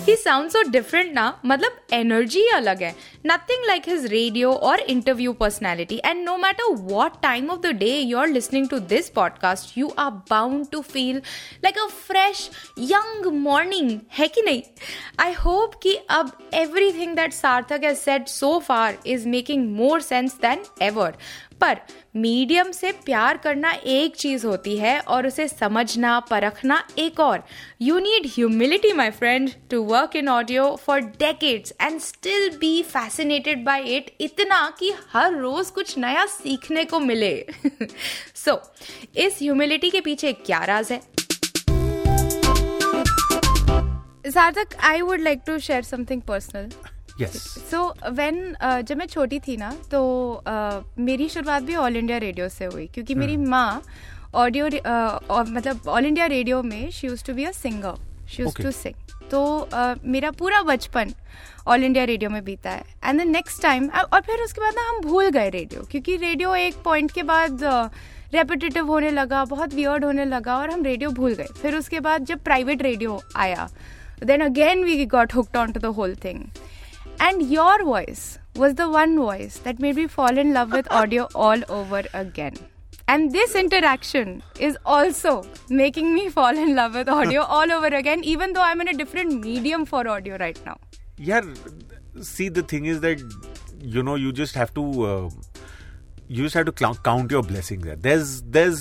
he 0.00 0.14
sound 0.16 0.50
so 0.50 0.62
different 0.70 1.12
ना 1.14 1.24
मतलब 1.46 1.80
energy 1.92 2.46
अलग 2.48 2.82
है। 2.82 2.94
Nothing 3.26 3.64
like 3.66 3.88
his 3.88 4.04
radio 4.06 4.52
और 4.52 4.80
interview 4.80 5.32
personality 5.32 6.00
and 6.04 6.24
no 6.24 6.36
matter 6.36 6.72
what 6.92 7.20
time 7.22 7.50
of 7.50 7.60
the 7.60 7.66
day 7.66 7.90
you 7.96 8.18
are 8.18 8.28
listening 8.28 8.68
to 8.68 8.78
this 8.92 9.08
podcast 9.08 9.76
you 9.78 9.88
are 9.98 10.10
bound 10.30 10.66
to 10.72 10.80
feel 10.80 11.16
like 11.64 11.78
a 11.78 11.86
fresh 12.06 12.48
young 12.78 13.26
morning 13.32 13.98
है 14.12 14.28
कि 14.28 14.42
नहीं? 14.42 14.62
I 15.20 15.32
hope 15.32 15.74
कि 15.82 15.94
अब 16.10 16.32
everything 16.54 17.14
that 17.16 17.32
Sarthak 17.32 17.84
has 17.84 17.98
set 17.98 18.28
so 18.28 18.58
far 18.58 18.98
is 19.06 19.28
making 19.28 19.70
more 19.76 20.00
sense 20.00 20.34
than 20.42 20.64
ever 20.82 21.16
पर 21.60 21.80
medium 22.16 22.70
से 22.70 22.92
प्यार 22.92 23.36
करना 23.36 23.70
एक 23.70 24.16
चीज़ 24.16 24.46
होती 24.46 24.76
है 24.76 25.00
और 25.00 25.26
उसे 25.26 25.48
समझना 25.48 26.20
परखना 26.20 26.88
एक 26.98 27.20
और। 27.20 27.44
You 27.80 27.98
need 27.98 28.26
humility 28.26 28.92
my 28.92 29.10
friend 29.10 29.50
to 29.70 29.82
work 29.82 30.16
in 30.16 30.28
audio 30.28 30.76
for 30.76 31.00
decades 31.00 31.72
and 31.80 32.00
still 32.00 32.50
be 32.50 32.82
fascinated 32.82 33.64
by 33.64 33.82
it 33.82 34.16
इतना 34.20 34.76
कि 34.78 34.92
हर 35.12 35.34
रोज 35.34 35.70
कुछ 35.70 35.98
नया 35.98 36.26
सीखने 36.26 36.84
को 36.84 37.00
मिले। 37.00 37.46
सो 38.34 38.50
so, 38.50 39.16
इस 39.16 39.38
ह्यूमिलिटी 39.42 39.90
के 39.90 40.00
पीछे 40.00 40.32
क्या 40.32 40.64
राज 40.64 40.92
है? 40.92 41.00
I 44.84 45.00
would 45.00 45.20
like 45.20 45.40
to 45.46 45.58
share 45.58 45.82
something 45.82 46.22
personal 46.22 46.68
Yes. 46.68 46.89
So 47.28 47.82
when 48.12 48.56
जब 48.62 48.96
मैं 48.96 49.06
छोटी 49.06 49.38
थी 49.40 49.56
ना 49.56 49.70
तो 49.90 50.00
uh, 50.46 50.82
मेरी 50.98 51.28
शुरुआत 51.28 51.62
भी 51.62 51.74
ऑल 51.76 51.96
इंडिया 51.96 52.18
रेडियो 52.18 52.48
से 52.48 52.64
हुई 52.64 52.86
क्योंकि 52.86 53.14
मेरी 53.14 53.36
माँ 53.36 53.82
ऑडियो 54.34 54.66
मतलब 54.66 55.88
ऑल 55.88 56.06
इंडिया 56.06 56.26
रेडियो 56.26 56.62
में 56.62 56.90
she 56.90 57.06
used 57.06 57.24
to 57.24 57.34
be 57.34 57.44
a 57.44 57.50
singer 57.52 57.94
she 58.30 58.42
used 58.42 58.62
to 58.62 58.70
sing 58.70 58.94
तो 59.30 59.68
uh, 59.72 59.96
मेरा 60.04 60.30
पूरा 60.30 60.62
बचपन 60.62 61.12
ऑल 61.68 61.84
इंडिया 61.84 62.04
रेडियो 62.04 62.30
में 62.30 62.44
बीता 62.44 62.70
है. 62.70 62.84
एंड 63.04 63.20
द 63.20 63.24
नेक्स्ट 63.26 63.62
टाइम 63.62 63.88
और 63.88 64.20
फिर 64.20 64.42
उसके 64.44 64.60
बाद 64.60 64.74
ना 64.74 64.88
हम 64.88 65.00
भूल 65.00 65.28
गए 65.28 65.50
रेडियो 65.50 65.82
क्योंकि 65.90 66.16
रेडियो 66.16 66.54
एक 66.54 66.82
पॉइंट 66.84 67.12
के 67.12 67.22
बाद 67.22 67.64
रेपिटेटिव 68.34 68.86
होने 68.86 69.10
लगा 69.10 69.44
बहुत 69.44 69.74
वियर्ड 69.74 70.04
होने 70.04 70.24
लगा 70.24 70.56
और 70.56 70.70
हम 70.70 70.82
रेडियो 70.84 71.10
भूल 71.10 71.34
गए. 71.34 71.46
फिर 71.62 71.76
उसके 71.76 72.00
बाद 72.00 72.24
जब 72.24 72.42
प्राइवेट 72.44 72.82
रेडियो 72.82 73.20
आया 73.36 73.68
then 74.24 74.40
again 74.40 74.84
we 74.84 75.06
got 75.06 75.32
got 75.32 75.56
on 75.56 75.72
to 75.72 75.80
the 75.80 75.84
whole 75.84 76.14
thing. 76.14 76.38
And 77.28 77.42
your 77.52 77.84
voice 77.84 78.38
was 78.56 78.74
the 78.74 78.88
one 78.90 79.16
voice 79.18 79.58
that 79.68 79.78
made 79.78 79.96
me 79.96 80.06
fall 80.18 80.38
in 80.44 80.52
love 80.58 80.72
with 80.72 80.90
audio 81.00 81.28
all 81.46 81.64
over 81.68 82.02
again 82.14 82.54
and 83.08 83.32
this 83.32 83.54
interaction 83.60 84.42
is 84.68 84.76
also 84.84 85.32
making 85.68 86.14
me 86.14 86.28
fall 86.28 86.56
in 86.64 86.74
love 86.80 86.94
with 86.94 87.08
audio 87.08 87.42
all 87.58 87.72
over 87.78 87.92
again 88.02 88.24
even 88.34 88.52
though 88.58 88.62
i'm 88.70 88.80
in 88.86 88.88
a 88.88 88.96
different 89.02 89.40
medium 89.48 89.84
for 89.94 90.06
audio 90.16 90.36
right 90.46 90.60
now 90.70 90.78
Yeah, 91.28 91.48
see, 92.26 92.44
the 92.58 92.62
thing 92.68 92.86
is 92.90 93.00
that, 93.00 93.22
you 93.94 94.02
know, 94.08 94.14
you 94.20 94.30
just 94.36 94.54
have 94.58 94.70
to, 94.76 94.84
uh, 95.08 95.30
you 96.36 96.44
just 96.44 96.54
have 96.58 96.64
to 96.68 96.72
clou- 96.80 97.00
count 97.08 97.34
your 97.34 97.42
blessings 97.48 97.84
there. 97.88 97.96
There's, 98.06 98.30
there's 98.56 98.78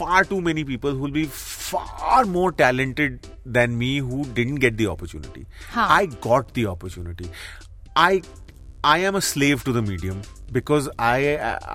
far 0.00 0.18
too 0.32 0.40
many 0.48 0.64
people 0.70 0.92
who 0.98 1.06
will 1.06 1.14
be 1.14 1.24
far 1.36 2.18
more 2.34 2.50
talented 2.52 3.26
than 3.58 3.78
me 3.84 3.88
who 4.10 4.20
didn't 4.40 4.56
get 4.66 4.76
the 4.82 4.88
opportunity. 4.96 5.46
Huh. 5.70 5.86
I 5.96 6.06
got 6.28 6.52
the 6.60 6.66
opportunity. 6.74 7.30
I, 8.00 8.22
I 8.84 8.98
am 9.10 9.16
a 9.16 9.22
slave 9.28 9.64
to 9.64 9.72
the 9.76 9.82
medium 9.82 10.18
because 10.52 10.88
I, 10.98 11.16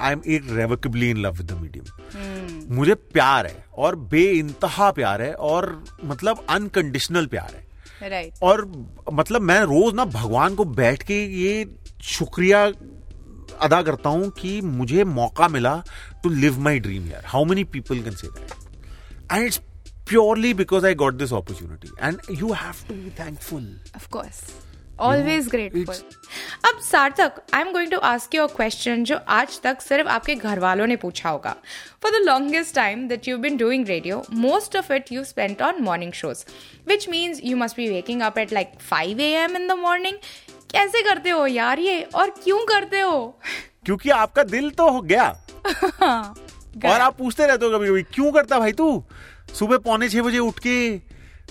I'm 0.10 0.22
irrevocably 0.36 1.10
in 1.16 1.22
love 1.26 1.42
with 1.42 1.50
the 1.54 1.58
medium. 1.64 1.90
मुझे 2.78 2.96
प्यार 3.18 3.48
है 3.48 3.66
और 3.86 3.96
बे 4.14 4.24
इंतहा 4.40 4.90
प्यार 5.00 5.22
है 5.22 5.34
और 5.50 5.68
मतलब 6.12 6.46
unconditional 6.50 7.26
प्यार 7.34 7.56
है। 7.56 7.62
Right. 8.12 8.42
और 8.44 8.66
मतलब 9.14 9.42
मैं 9.42 9.60
रोज 9.74 9.94
ना 9.96 10.06
भगवान 10.16 10.56
को 10.56 10.66
बैठ 10.80 11.04
के 11.12 11.24
ये 11.42 11.66
शुक्रिया 12.14 12.66
अदा 13.62 13.82
करता 13.90 14.10
हूँ 14.10 14.30
कि 14.40 14.60
मुझे 14.62 15.04
मौका 15.20 15.48
मिला 15.48 15.76
टू 16.24 16.30
लिव 16.30 16.60
माई 16.60 16.80
ड्रीम 16.88 17.08
यार। 17.12 17.24
How 17.28 17.46
many 17.46 17.64
people 17.76 18.02
can 18.04 18.16
say 18.22 18.28
that 18.28 19.32
and 19.32 19.46
it's 19.46 19.58
purely 20.10 20.54
because 20.54 20.86
I 20.86 20.96
got 21.04 21.14
this 21.18 21.34
opportunity 21.34 21.92
and 22.02 22.38
you 22.42 22.54
have 22.54 22.88
to 22.88 22.94
be 22.94 23.10
thankful 23.20 23.74
Of 24.00 24.10
course. 24.16 24.42
Always 25.02 25.46
grateful. 25.48 25.84
it's- 25.84 26.02
अब 26.66 26.80
Sarthak 26.80 27.34
I 27.54 27.62
am 27.62 27.72
going 27.72 27.92
to 27.92 27.98
ask 27.98 28.36
you 28.36 28.44
a 28.44 28.48
question 28.48 29.04
जो 29.04 29.18
आज 29.28 29.62
तक 29.62 29.82
सिर्फ़ 29.82 30.08
आपके 30.08 30.36
घर 30.36 30.60
वालों 30.60 30.88
ने 30.88 30.96
पूछा 30.96 31.30
होगा। 31.30 31.56
For 32.04 32.12
the 32.12 32.16
longest 32.16 32.76
time 32.76 33.08
that 33.08 33.28
you 33.28 33.38
been 33.38 33.58
doing 33.58 33.88
radio 33.88 34.26
most 34.32 34.76
of 34.76 34.94
it 34.94 35.12
you 35.12 35.24
spent 35.24 35.62
on 35.62 35.76
morning 35.82 36.14
shows 36.14 36.46
which 36.88 37.10
means 37.10 37.42
you 37.44 37.58
must 37.58 37.78
be 37.78 37.90
waking 37.90 38.22
up 38.22 38.38
at 38.38 38.54
like 38.54 38.72
five 38.90 39.20
A 39.20 39.30
M 39.30 39.56
in 39.56 39.68
the 39.68 39.72
morning 39.72 40.18
कैसे 40.72 41.02
करते 41.02 41.30
हो 41.30 41.48
यार 41.48 41.80
ये? 41.80 42.02
और 42.02 42.30
क्यों 42.30 42.66
करते 42.66 43.00
हो? 43.00 43.40
क्योंकि 43.86 44.10
आपका 44.10 44.44
दिल 44.44 44.70
तो 44.70 44.90
हो 44.90 45.02
गया। 45.02 45.46
और 46.86 47.02
आप 47.02 47.18
पूछते 47.18 47.48
रहते 47.48 47.66
हो 47.66 47.78
कभी 47.78 47.88
कभी 47.88 48.04
क्यों 48.04 48.32
करता 48.32 48.60
भाई 48.60 48.72
तू? 48.72 49.04
सुबह 49.54 49.78
पौने 49.78 50.10
छह 50.10 50.22
बजे 50.22 50.40
उठ 50.40 50.60
के 50.60 51.02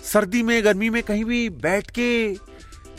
सर्दी 0.04 0.42
में 0.42 0.64
गर्मी 0.64 0.90
में 0.90 1.02
कहीं 1.02 1.24
भी 1.24 1.48
बैठ 1.48 1.90
के 1.90 2.34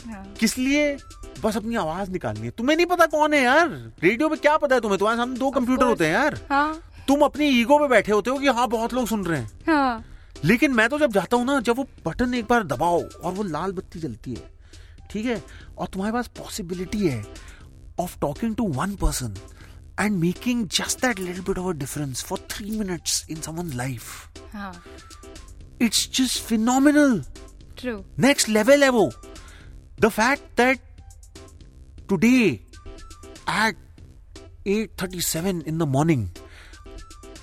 किस 0.08 0.58
लिए? 0.58 0.96
बस 1.44 1.56
अपनी 1.56 1.74
आवाज़ 1.74 2.10
निकालनी 2.10 2.40
है। 2.40 2.50
तुम्हें 2.50 2.76
नहीं 2.76 2.86
पता 2.86 3.06
कौन 3.06 3.34
है 3.34 3.42
यार? 3.42 3.68
रेडियो 4.02 4.28
पे 4.28 4.36
क्या 4.36 4.56
पता 4.56 4.74
है 4.74 4.80
तुम्हें? 4.80 4.98
तुम्हारे 4.98 5.18
सामने 5.18 5.38
दो 5.38 5.50
कंप्यूटर 5.50 5.86
होते 5.86 6.06
हैं 6.06 6.12
यार। 6.12 6.40
हाँ। 6.50 6.82
तुम 7.08 7.20
अपनी 7.20 7.46
ईगो 7.60 7.78
पे 7.78 7.88
बैठे 7.88 8.12
होते 8.12 8.30
हो 8.30 8.38
कि 8.38 8.48
हाँ 8.48 8.68
बहुत 8.68 8.94
लोग 8.94 9.06
सुन 9.08 9.24
रहे 9.24 9.40
हैं। 9.40 9.50
हाँ। 9.66 10.04
लेकिन 10.44 10.72
मैं 10.72 10.88
तो 10.88 10.98
जब 10.98 11.12
जाता 11.12 11.36
हूँ 11.36 11.44
ना 11.44 11.60
जब 11.60 11.76
वो 11.76 11.86
बटन 12.06 12.34
एक 12.34 12.44
बार 12.44 12.64
दबाओ 12.64 13.02
और 13.02 13.32
वो 13.32 13.42
लाल 13.42 13.72
बत्ती 13.72 14.00
जलती 14.00 14.34
है 14.34 14.50
ठीक 15.10 15.26
है? 15.26 15.42
और 15.78 15.86
तुम्हारे 15.86 16.12
पास 16.12 16.26
पॉसिबिलिटी 16.26 17.06
है 17.06 17.24
of 18.00 18.18
talking 18.20 18.56
to 18.56 18.64
one 18.68 18.94
person 18.94 19.34
and 20.00 20.18
making 20.18 20.66
just 20.68 21.06
that 21.06 21.18
little 21.18 21.44
bit 21.50 21.60
of 21.62 21.68
a 21.70 21.74
difference 21.84 22.24
for 22.30 22.38
three 22.54 22.78
minutes 22.78 23.20
in 23.30 23.42
someone's 23.48 23.76
life. 23.80 24.10
हाँ। 24.52 24.72
It's 25.82 26.06
just 26.20 26.42
phenomenal. 26.52 27.18
True 27.78 27.96
Next 28.20 28.48
level 28.48 28.82
level. 28.84 29.10
The 29.96 30.10
fact 30.10 30.42
that 30.56 30.78
today 32.08 32.62
at 33.46 33.76
8:37 34.66 35.62
in 35.62 35.78
the 35.78 35.86
morning 35.86 36.30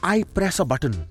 I 0.04 0.24
press 0.24 0.60
a 0.60 0.66
button 0.66 1.08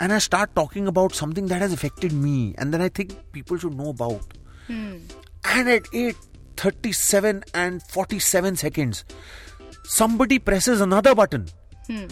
and 0.00 0.12
I 0.12 0.18
start 0.18 0.54
talking 0.54 0.86
about 0.86 1.14
something 1.14 1.46
that 1.46 1.60
has 1.60 1.72
affected 1.72 2.12
me 2.12 2.54
and 2.58 2.72
then 2.74 2.82
I 2.82 2.88
think 2.88 3.14
people 3.32 3.56
should 3.56 3.74
know 3.74 3.90
about. 3.90 4.34
Hmm. 4.66 4.98
And 5.44 5.68
at 5.68 5.84
8:37 5.92 7.42
and 7.54 7.82
47 7.82 8.56
seconds 8.56 9.04
somebody 9.84 10.38
presses 10.38 10.80
another 10.80 11.14
button. 11.14 11.48
Hmm. 11.86 12.06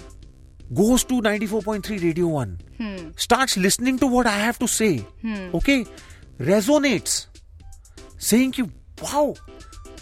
Goes 0.74 1.04
to 1.04 1.20
94.3 1.20 2.02
Radio 2.02 2.26
1. 2.28 2.60
Hmm. 2.78 3.10
Starts 3.16 3.56
listening 3.56 3.98
to 4.00 4.06
what 4.06 4.26
I 4.26 4.38
have 4.38 4.58
to 4.60 4.66
say. 4.66 5.04
Okay? 5.54 5.86
Resonates 6.40 7.26
saying 8.18 8.54
you 8.56 8.70
wow 9.02 9.34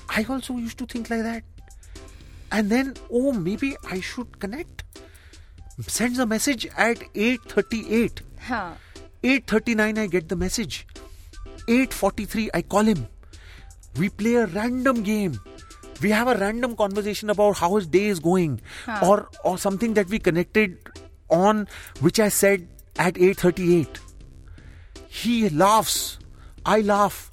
i 0.09 0.25
also 0.29 0.57
used 0.57 0.79
to 0.79 0.87
think 0.87 1.11
like 1.11 1.23
that. 1.23 1.43
And 2.53 2.71
then 2.71 2.95
oh 3.11 3.33
maybe 3.33 3.77
i 3.91 4.01
should 4.01 4.39
connect. 4.39 4.85
Sends 5.81 6.19
a 6.21 6.27
message 6.27 6.67
at 6.77 6.99
8.38 7.15 8.21
हाँ 8.49 8.77
8.39 9.25 9.99
i 9.99 10.07
get 10.07 10.29
the 10.29 10.37
message. 10.37 10.87
8.43 11.67 12.51
i 12.55 12.63
call 12.63 12.83
him. 12.83 13.09
We 13.99 14.09
play 14.11 14.35
a 14.37 14.47
random 14.47 15.03
game. 15.03 15.41
We 16.03 16.11
have 16.11 16.29
a 16.29 16.37
random 16.37 16.77
conversation 16.77 17.31
about 17.31 17.57
how 17.57 17.75
his 17.77 17.87
day 17.87 18.07
is 18.07 18.21
going 18.21 18.61
or 19.03 19.29
or 19.45 19.59
something 19.59 19.95
that 19.95 20.09
we 20.09 20.19
connected 20.19 20.79
on 21.31 21.67
which 22.01 22.21
i 22.21 22.29
said 22.29 22.69
at 22.99 23.15
8.38 23.15 23.99
he 25.09 25.49
laughs. 25.49 26.19
I 26.67 26.81
laugh 26.81 27.31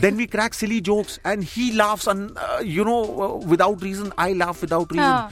then 0.00 0.16
we 0.16 0.26
crack 0.26 0.54
silly 0.54 0.80
jokes 0.80 1.18
and 1.24 1.44
he 1.44 1.72
laughs 1.72 2.06
and 2.06 2.36
uh, 2.38 2.60
you 2.64 2.84
know 2.84 3.22
uh, 3.22 3.36
without 3.46 3.82
reason 3.82 4.12
i 4.18 4.32
laugh 4.32 4.60
without 4.60 4.90
reason 4.92 5.04
हाँ 5.04 5.30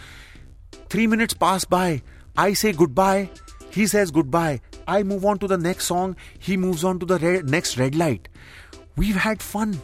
Three 0.93 1.07
minutes 1.07 1.35
pass 1.35 1.65
by. 1.65 2.03
I 2.37 2.53
say 2.53 2.73
goodbye. 2.73 3.31
He 3.71 3.87
says 3.87 4.11
goodbye. 4.11 4.61
I 4.89 5.03
move 5.05 5.25
on 5.25 5.39
to 5.39 5.47
the 5.47 5.59
next 5.59 5.85
song. 5.87 6.17
He 6.39 6.57
moves 6.57 6.83
on 6.83 6.99
to 6.99 7.07
the 7.07 7.19
red, 7.19 7.49
next 7.49 7.79
red 7.79 7.95
light. 7.95 8.29
We've 8.97 9.15
had 9.17 9.41
fun. 9.41 9.79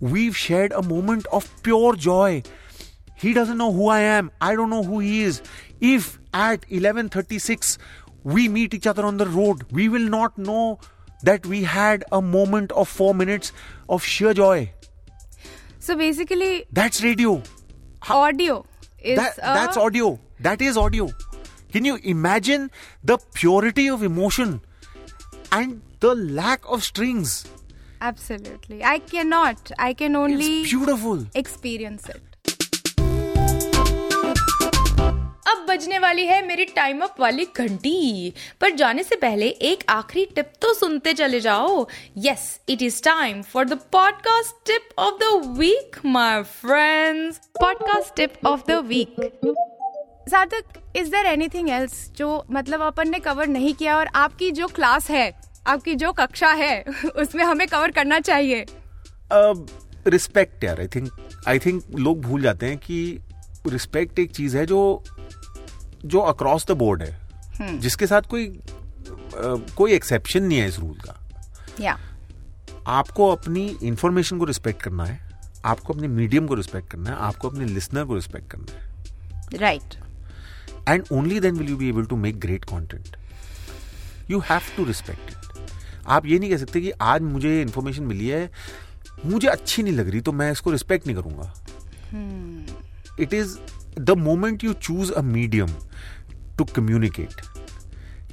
We've 0.00 0.36
shared 0.36 0.70
a 0.72 0.82
moment 0.82 1.26
of 1.32 1.48
pure 1.64 1.96
joy. 1.96 2.44
He 3.16 3.32
doesn't 3.32 3.58
know 3.58 3.72
who 3.72 3.88
I 3.88 3.98
am. 4.00 4.30
I 4.40 4.54
don't 4.54 4.70
know 4.70 4.84
who 4.84 5.00
he 5.00 5.22
is. 5.24 5.42
If 5.80 6.20
at 6.32 6.64
11:36 6.70 7.76
we 8.22 8.48
meet 8.48 8.72
each 8.74 8.86
other 8.86 9.04
on 9.04 9.16
the 9.16 9.26
road, 9.26 9.64
we 9.72 9.88
will 9.88 10.08
not 10.16 10.38
know 10.38 10.78
that 11.22 11.46
we 11.46 11.62
had 11.62 12.04
a 12.12 12.20
moment 12.20 12.72
of 12.72 12.88
four 12.88 13.14
minutes 13.14 13.52
of 13.88 14.04
sheer 14.04 14.34
joy. 14.34 14.72
So 15.78 15.96
basically, 15.96 16.66
that's 16.72 17.02
radio. 17.02 17.42
Audio 18.08 18.64
is 18.98 19.18
that, 19.18 19.38
a... 19.38 19.40
that's 19.40 19.76
audio. 19.76 20.18
That 20.40 20.60
is 20.60 20.76
audio. 20.76 21.10
Can 21.72 21.84
you 21.84 21.96
imagine 22.02 22.70
the 23.02 23.18
purity 23.34 23.88
of 23.88 24.02
emotion 24.02 24.60
and 25.50 25.80
the 26.00 26.14
lack 26.14 26.60
of 26.68 26.82
strings? 26.82 27.46
Absolutely, 28.00 28.84
I 28.84 28.98
cannot. 28.98 29.70
I 29.78 29.94
can 29.94 30.16
only 30.16 30.62
it's 30.62 30.70
beautiful 30.70 31.26
experience 31.34 32.08
it. 32.08 32.31
अब 35.52 35.66
बजने 35.68 35.98
वाली 35.98 36.26
है 36.26 36.46
मेरी 36.46 36.64
time 36.64 37.00
up 37.00 37.16
वाली 37.20 37.46
घंटी। 37.56 38.32
पर 38.60 38.70
जाने 38.70 39.02
से 39.02 39.16
पहले 39.16 39.46
एक 39.46 39.84
आखिरी 39.88 40.24
टिप 40.24 40.52
तो 40.62 40.74
सुनते 40.74 41.12
चले 41.12 41.40
जाओ। 41.40 41.86
Yes 42.16 42.60
it 42.68 42.82
is 42.82 43.02
time 43.02 43.42
for 43.42 43.64
the 43.64 43.72
podcast 43.72 44.66
tip 44.66 44.88
of 44.98 45.14
the 45.14 45.54
week 45.58 45.96
my 46.04 46.42
friends 46.42 47.38
podcast 47.38 48.16
tip 48.16 48.46
of 48.46 48.60
the 48.68 48.72
week 48.72 49.16
Sarthak 50.30 50.92
is 50.96 51.10
there 51.10 51.26
anything 51.26 51.70
else 51.70 52.10
जो 52.16 52.44
मतलब 52.50 52.82
अपन 52.82 53.10
ने 53.10 53.18
कवर 53.18 53.46
नहीं 53.46 53.74
किया 53.74 53.96
और 53.98 54.08
आपकी 54.14 54.50
जो 54.50 54.66
क्लास 54.66 55.10
है 55.10 55.32
आपकी 55.66 55.94
जो 55.94 56.12
कक्षा 56.12 56.52
है 56.52 56.82
उसमें 57.16 57.44
हमें 57.44 57.68
कवर 57.68 57.90
करना 57.90 58.20
चाहिए? 58.20 58.64
रिस्पेक्ट 60.06 60.64
यार 60.64 60.80
आई 60.80 60.86
थिंक 60.86 61.08
आई 61.48 61.58
थिंक 61.58 61.84
लोग 61.94 62.20
भूल 62.20 62.42
जाते 62.42 62.66
हैं 62.66 62.78
कि 62.78 63.18
रिस्पेक्ट 63.66 64.18
एक 64.18 64.30
चीज़ 64.30 64.56
है 64.56 64.66
जो 64.66 65.04
जो 66.04 66.20
अक्रॉस 66.20 66.66
द 66.66 66.72
बोर्ड 66.76 67.02
है 67.02 67.78
जिसके 67.80 68.06
साथ 68.06 68.22
कोई 68.30 68.46
कोई 69.76 69.92
एक्सेप्शन 69.92 70.42
नहीं 70.42 70.58
है 70.58 70.68
इस 70.68 70.78
रूल 70.78 70.94
का। 71.04 71.18
या 71.80 71.98
आपको 72.88 73.28
अपनी 73.32 73.66
इंफॉर्मेशन 73.82 74.38
को 74.38 74.44
रिस्पेक्ट 74.44 74.82
करना 74.82 75.04
है 75.04 75.20
आपको 75.64 75.92
अपने 75.92 76.08
मीडियम 76.08 76.46
को 76.46 76.54
रिस्पेक्ट 76.54 76.90
करना 76.90 77.10
है 77.10 77.16
आपको 77.16 77.48
अपने 77.48 77.64
लिसनर 77.64 78.04
को 78.04 78.14
रिस्पेक्ट 78.14 78.50
करना 78.50 78.72
है। 78.72 79.58
Right 79.58 79.94
and 80.88 81.04
only 81.12 81.40
then 81.40 81.58
will 81.58 81.70
you 81.70 81.76
be 81.76 81.88
able 81.88 82.04
to 82.04 82.16
make 82.16 82.38
great 82.40 82.64
content. 82.66 83.16
You 84.30 84.38
have 84.40 84.60
to 84.76 84.84
respect 84.84 85.30
it 85.30 85.36
आप 86.08 86.26
ये 86.26 86.38
नहीं 86.38 86.50
कह 86.50 86.56
सकते 86.56 86.80
कि 86.80 86.90
आज 87.02 87.22
मुझे 87.22 87.60
इन्फॉर्मेशन 87.62 88.02
मिली 88.04 88.28
है 88.28 88.50
मुझे 89.26 89.48
अच्छी 89.48 89.82
नहीं 89.82 89.94
लग 89.94 90.08
रही 90.10 90.20
तो 90.20 90.32
मैं 90.32 90.50
इसको 90.52 90.70
रिस्पेक्ट 90.70 91.06
नहीं 91.06 91.16
करूँगा। 91.16 91.52
It 93.20 93.34
is 93.34 93.56
the 93.98 94.10
moment 94.18 94.64
you 94.64 94.72
choose 94.72 95.12
a 95.12 95.20
medium 95.22 95.74
to 96.58 96.64
communicate 96.76 97.40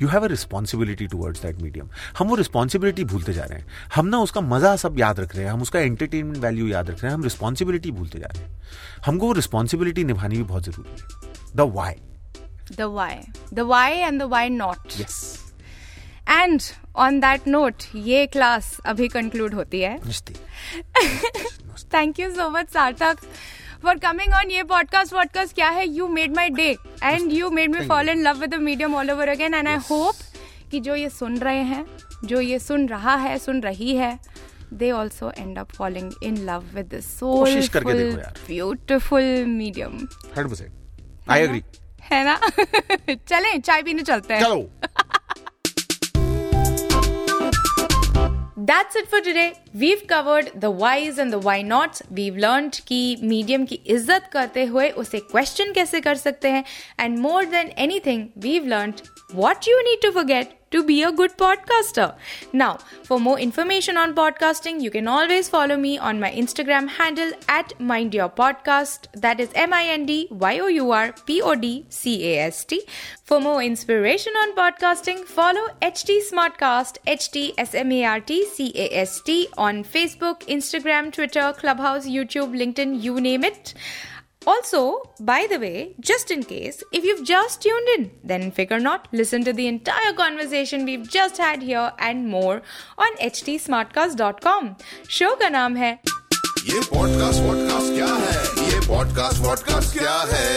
you 0.02 0.08
have 0.08 0.24
a 0.24 0.28
responsibility 0.28 1.08
towards 1.08 1.42
that 1.42 1.62
medium 1.62 1.90
हम 2.18 2.28
वो 2.28 2.36
रिस्पॉन्सिबिलिटी 2.36 3.04
भूलते 3.04 3.34
जा 3.34 3.44
रहे 3.44 3.60
हैं। 3.60 3.66
हम 3.96 4.06
ना 4.08 4.20
उसका 4.20 4.42
मज़ा 4.42 4.76
सब 4.76 5.00
याद 5.00 5.20
रख 5.20 5.36
रहे 5.36 5.46
हैं। 5.46 5.52
हम 5.52 5.62
उसका 5.62 5.80
एंटरटेनमेंट 5.80 6.38
वैल्यू 6.44 6.68
याद 6.68 6.90
रख 6.90 7.04
रहे 7.04 7.12
हैं। 7.12 7.18
हम 7.18 7.24
रिस्पॉन्सिबिलिटी 7.24 7.92
भूलते 7.92 8.20
जा 8.20 8.28
रहे 8.34 8.44
हैं। 8.44 8.62
हमको 9.06 9.28
वो 9.28 9.34
रिस्पॉन्सिबिलिटी 9.34 10.04
निभानी 10.04 10.38
भी 10.38 10.44
बहुत 10.44 10.64
ज़रूरी 10.64 10.90
है। 10.90 11.56
The 11.56 11.72
why 11.76 11.96
the 12.72 12.86
why. 12.88 13.14
The 13.58 13.64
why 13.70 13.92
and 14.08 14.22
the 14.22 14.26
why 14.32 14.48
not. 14.56 15.00
Yes 15.00 15.16
and 16.34 16.66
on 17.04 17.16
that 17.22 17.48
note 17.48 17.86
ये 17.96 18.26
क्लास 18.28 18.66
अभी 18.86 19.08
कंक्लूड 19.08 19.54
होती 19.54 19.80
है। 19.82 19.98
Thank 21.94 22.20
you 22.20 22.30
so 22.32 22.50
much 22.50 22.70
Sarthak 22.70 23.18
for 23.84 23.98
coming 23.98 24.34
on 24.34 24.52
ये 24.52 24.64
पॉडकास्ट 24.64 25.14
वॉडकास्ट 25.14 25.56
क्या 25.56 25.70
है? 25.70 25.88
You 25.90 26.08
made 26.08 26.36
my 26.36 26.50
day 26.50 26.78
and 27.04 27.34
you 27.34 27.50
made 27.50 27.76
me 27.76 27.88
follow 27.88 28.12
in 28.12 28.24
love 28.28 28.40
with 28.40 28.56
medium 28.56 28.96
all 28.96 29.12
over 29.12 29.30
again 29.30 29.54
and 29.54 29.68
I 29.68 29.76
hope 29.76 30.16
कि 30.72 30.80
जो 30.80 30.96
ये 30.96 31.10
सुन 31.10 31.38
रहे 31.38 31.62
हैं 31.64 31.86
जो 32.26 32.42
ये 32.42 32.60
सुन 32.60 32.88
रहा 32.88 33.16
है 33.16 33.38
सुन 33.38 33.62
रही 33.62 33.96
है 33.96 34.20
they 34.74 34.92
also 34.92 35.32
end 35.38 35.58
up 35.58 35.72
following 35.72 36.12
in 36.24 36.38
love 36.38 36.66
with 36.74 37.00
soulful 37.00 38.24
beautiful 38.48 39.46
medium 39.48 39.94
hundred 39.94 40.48
percent 40.48 40.72
I 41.30 41.42
agree 41.42 41.64
है 42.02 42.26
ना? 42.26 42.40
चलें 43.28 43.62
चाय 43.62 43.82
पीने 43.82 44.02
चलते 44.02 44.34
हैं। 44.34 44.42
चलो। 44.42 44.70
That's 48.69 48.97
it 48.97 49.09
for 49.09 49.21
today. 49.21 49.55
We've 49.75 50.07
covered 50.07 50.61
the 50.61 50.71
whys 50.71 51.19
and 51.19 51.33
the 51.33 51.39
why 51.39 51.63
nots. 51.63 52.03
We've 52.11 52.37
learned 52.37 52.81
कि 52.89 53.17
मीडियम 53.23 53.65
की 53.67 53.81
इज्जत 53.87 54.29
करते 54.33 54.65
हुए 54.65 54.89
उसे 55.03 55.19
क्वेश्चन 55.33 55.73
कैसे 55.73 56.01
कर 56.01 56.15
सकते 56.17 56.51
हैं 56.51 56.65
and 57.01 57.19
more 57.19 57.45
than 57.55 57.71
anything 57.79 58.27
we've 58.43 58.67
learned 58.67 59.01
what 59.35 59.67
you 59.67 59.77
need 59.85 60.01
to 60.01 60.13
forget 60.13 60.51
to 60.72 60.84
be 60.84 61.04
a 61.04 61.12
good 61.12 61.38
podcaster. 61.38 62.16
Now, 62.54 62.78
for 63.04 63.20
more 63.20 63.40
information 63.40 63.98
on 63.98 64.16
podcasting, 64.16 64.82
you 64.82 64.92
can 64.92 65.08
always 65.08 65.50
follow 65.50 65.78
me 65.78 65.98
on 65.98 66.20
my 66.20 66.32
Instagram 66.32 66.88
handle 66.90 67.32
at 67.48 67.80
Mind 67.80 68.14
Your 68.14 68.30
Podcast. 68.30 69.08
That 69.14 69.40
is 69.40 69.50
M 69.56 69.74
I 69.74 69.84
N 69.86 70.06
D 70.06 70.28
Y 70.32 70.60
O 70.60 70.68
U 70.68 70.92
R 70.92 71.14
P 71.26 71.42
O 71.42 71.56
D 71.56 71.86
C 71.90 72.34
A 72.34 72.40
S 72.48 72.66
T. 72.66 72.82
For 73.24 73.40
more 73.40 73.62
inspiration 73.62 74.34
on 74.34 74.56
podcasting, 74.56 75.26
follow 75.26 75.68
HT 75.82 76.20
Smartcast, 76.32 76.98
HT 77.08 77.54
S 77.58 77.74
M 77.76 77.92
A 77.92 78.06
R 78.06 78.20
T 78.20 78.46
C 78.46 78.72
A 78.76 78.90
S 79.02 79.22
T 79.22 79.48
on 79.58 79.84
Facebook, 79.84 80.40
Instagram, 80.48 81.12
Twitter, 81.12 81.54
Clubhouse, 81.58 82.06
YouTube, 82.08 82.58
LinkedIn, 82.58 83.02
you 83.02 83.20
name 83.20 83.44
it. 83.44 83.74
Also, 84.50 84.80
by 85.22 85.46
the 85.50 85.58
way, 85.60 85.96
just 86.02 86.32
in 86.32 86.44
case, 86.44 86.84
if 86.92 87.04
you've 87.04 87.24
just 87.24 87.62
tuned 87.62 87.90
in, 87.96 88.10
then 88.24 88.52
figure 88.52 88.80
not, 88.80 89.08
listen 89.12 89.44
to 89.44 89.54
the 89.54 89.68
entire 89.68 90.14
conversation 90.14 90.86
we've 90.86 91.08
just 91.08 91.38
had 91.38 91.62
here 91.62 91.92
and 92.00 92.28
more 92.28 92.62
on 92.98 93.18
htsmartcast.com. 93.18 94.76
Show 95.10 95.36
का 95.42 95.50
नाम 95.50 95.76
है 95.78 95.92
ये 96.66 96.80
podcast 96.86 97.42
vodcast 97.42 97.94
क्या 97.94 98.08
है 98.16 98.70
ये 98.70 98.80
podcast 98.88 99.42
vodcast 99.44 99.98
क्या 99.98 100.16
है 100.32 100.48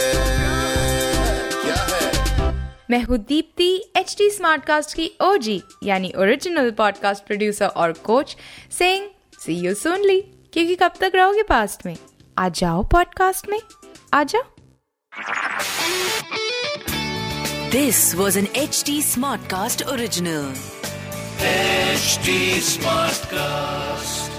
क्या 1.53 1.75
है 1.91 2.51
मैं 2.89 3.01
हूँ 3.03 3.17
दीप्ति 3.27 3.69
एच 3.97 4.15
टी 4.17 4.29
स्मार्टकास्ट 4.29 4.95
की 4.95 5.09
ओजी 5.21 5.61
यानी 5.83 6.11
ओरिजिनल 6.17 6.71
पॉडकास्ट 6.81 7.25
प्रोड्यूसर 7.27 7.67
और 7.67 7.93
coach 8.05 8.35
saying 8.79 9.07
see 9.45 9.59
you 9.59 9.73
soonly 9.75 10.19
क्योंकि 10.53 10.75
कब 10.75 10.93
तक 11.01 11.11
रहोगे 11.15 11.43
पास्ट 11.49 11.85
में 11.85 11.95
आ 12.37 12.49
जाओ 12.49 12.83
पॉडकास्ट 12.91 13.49
में 13.49 13.59
आजा 14.13 14.41
this 17.71 18.03
was 18.15 18.37
an 18.37 18.47
H 18.55 18.83
T 18.85 19.01
smart 19.01 19.49
cast 19.51 19.83
original 19.93 20.53
H 21.45 22.19
smart 22.69 23.25
cast 23.33 24.32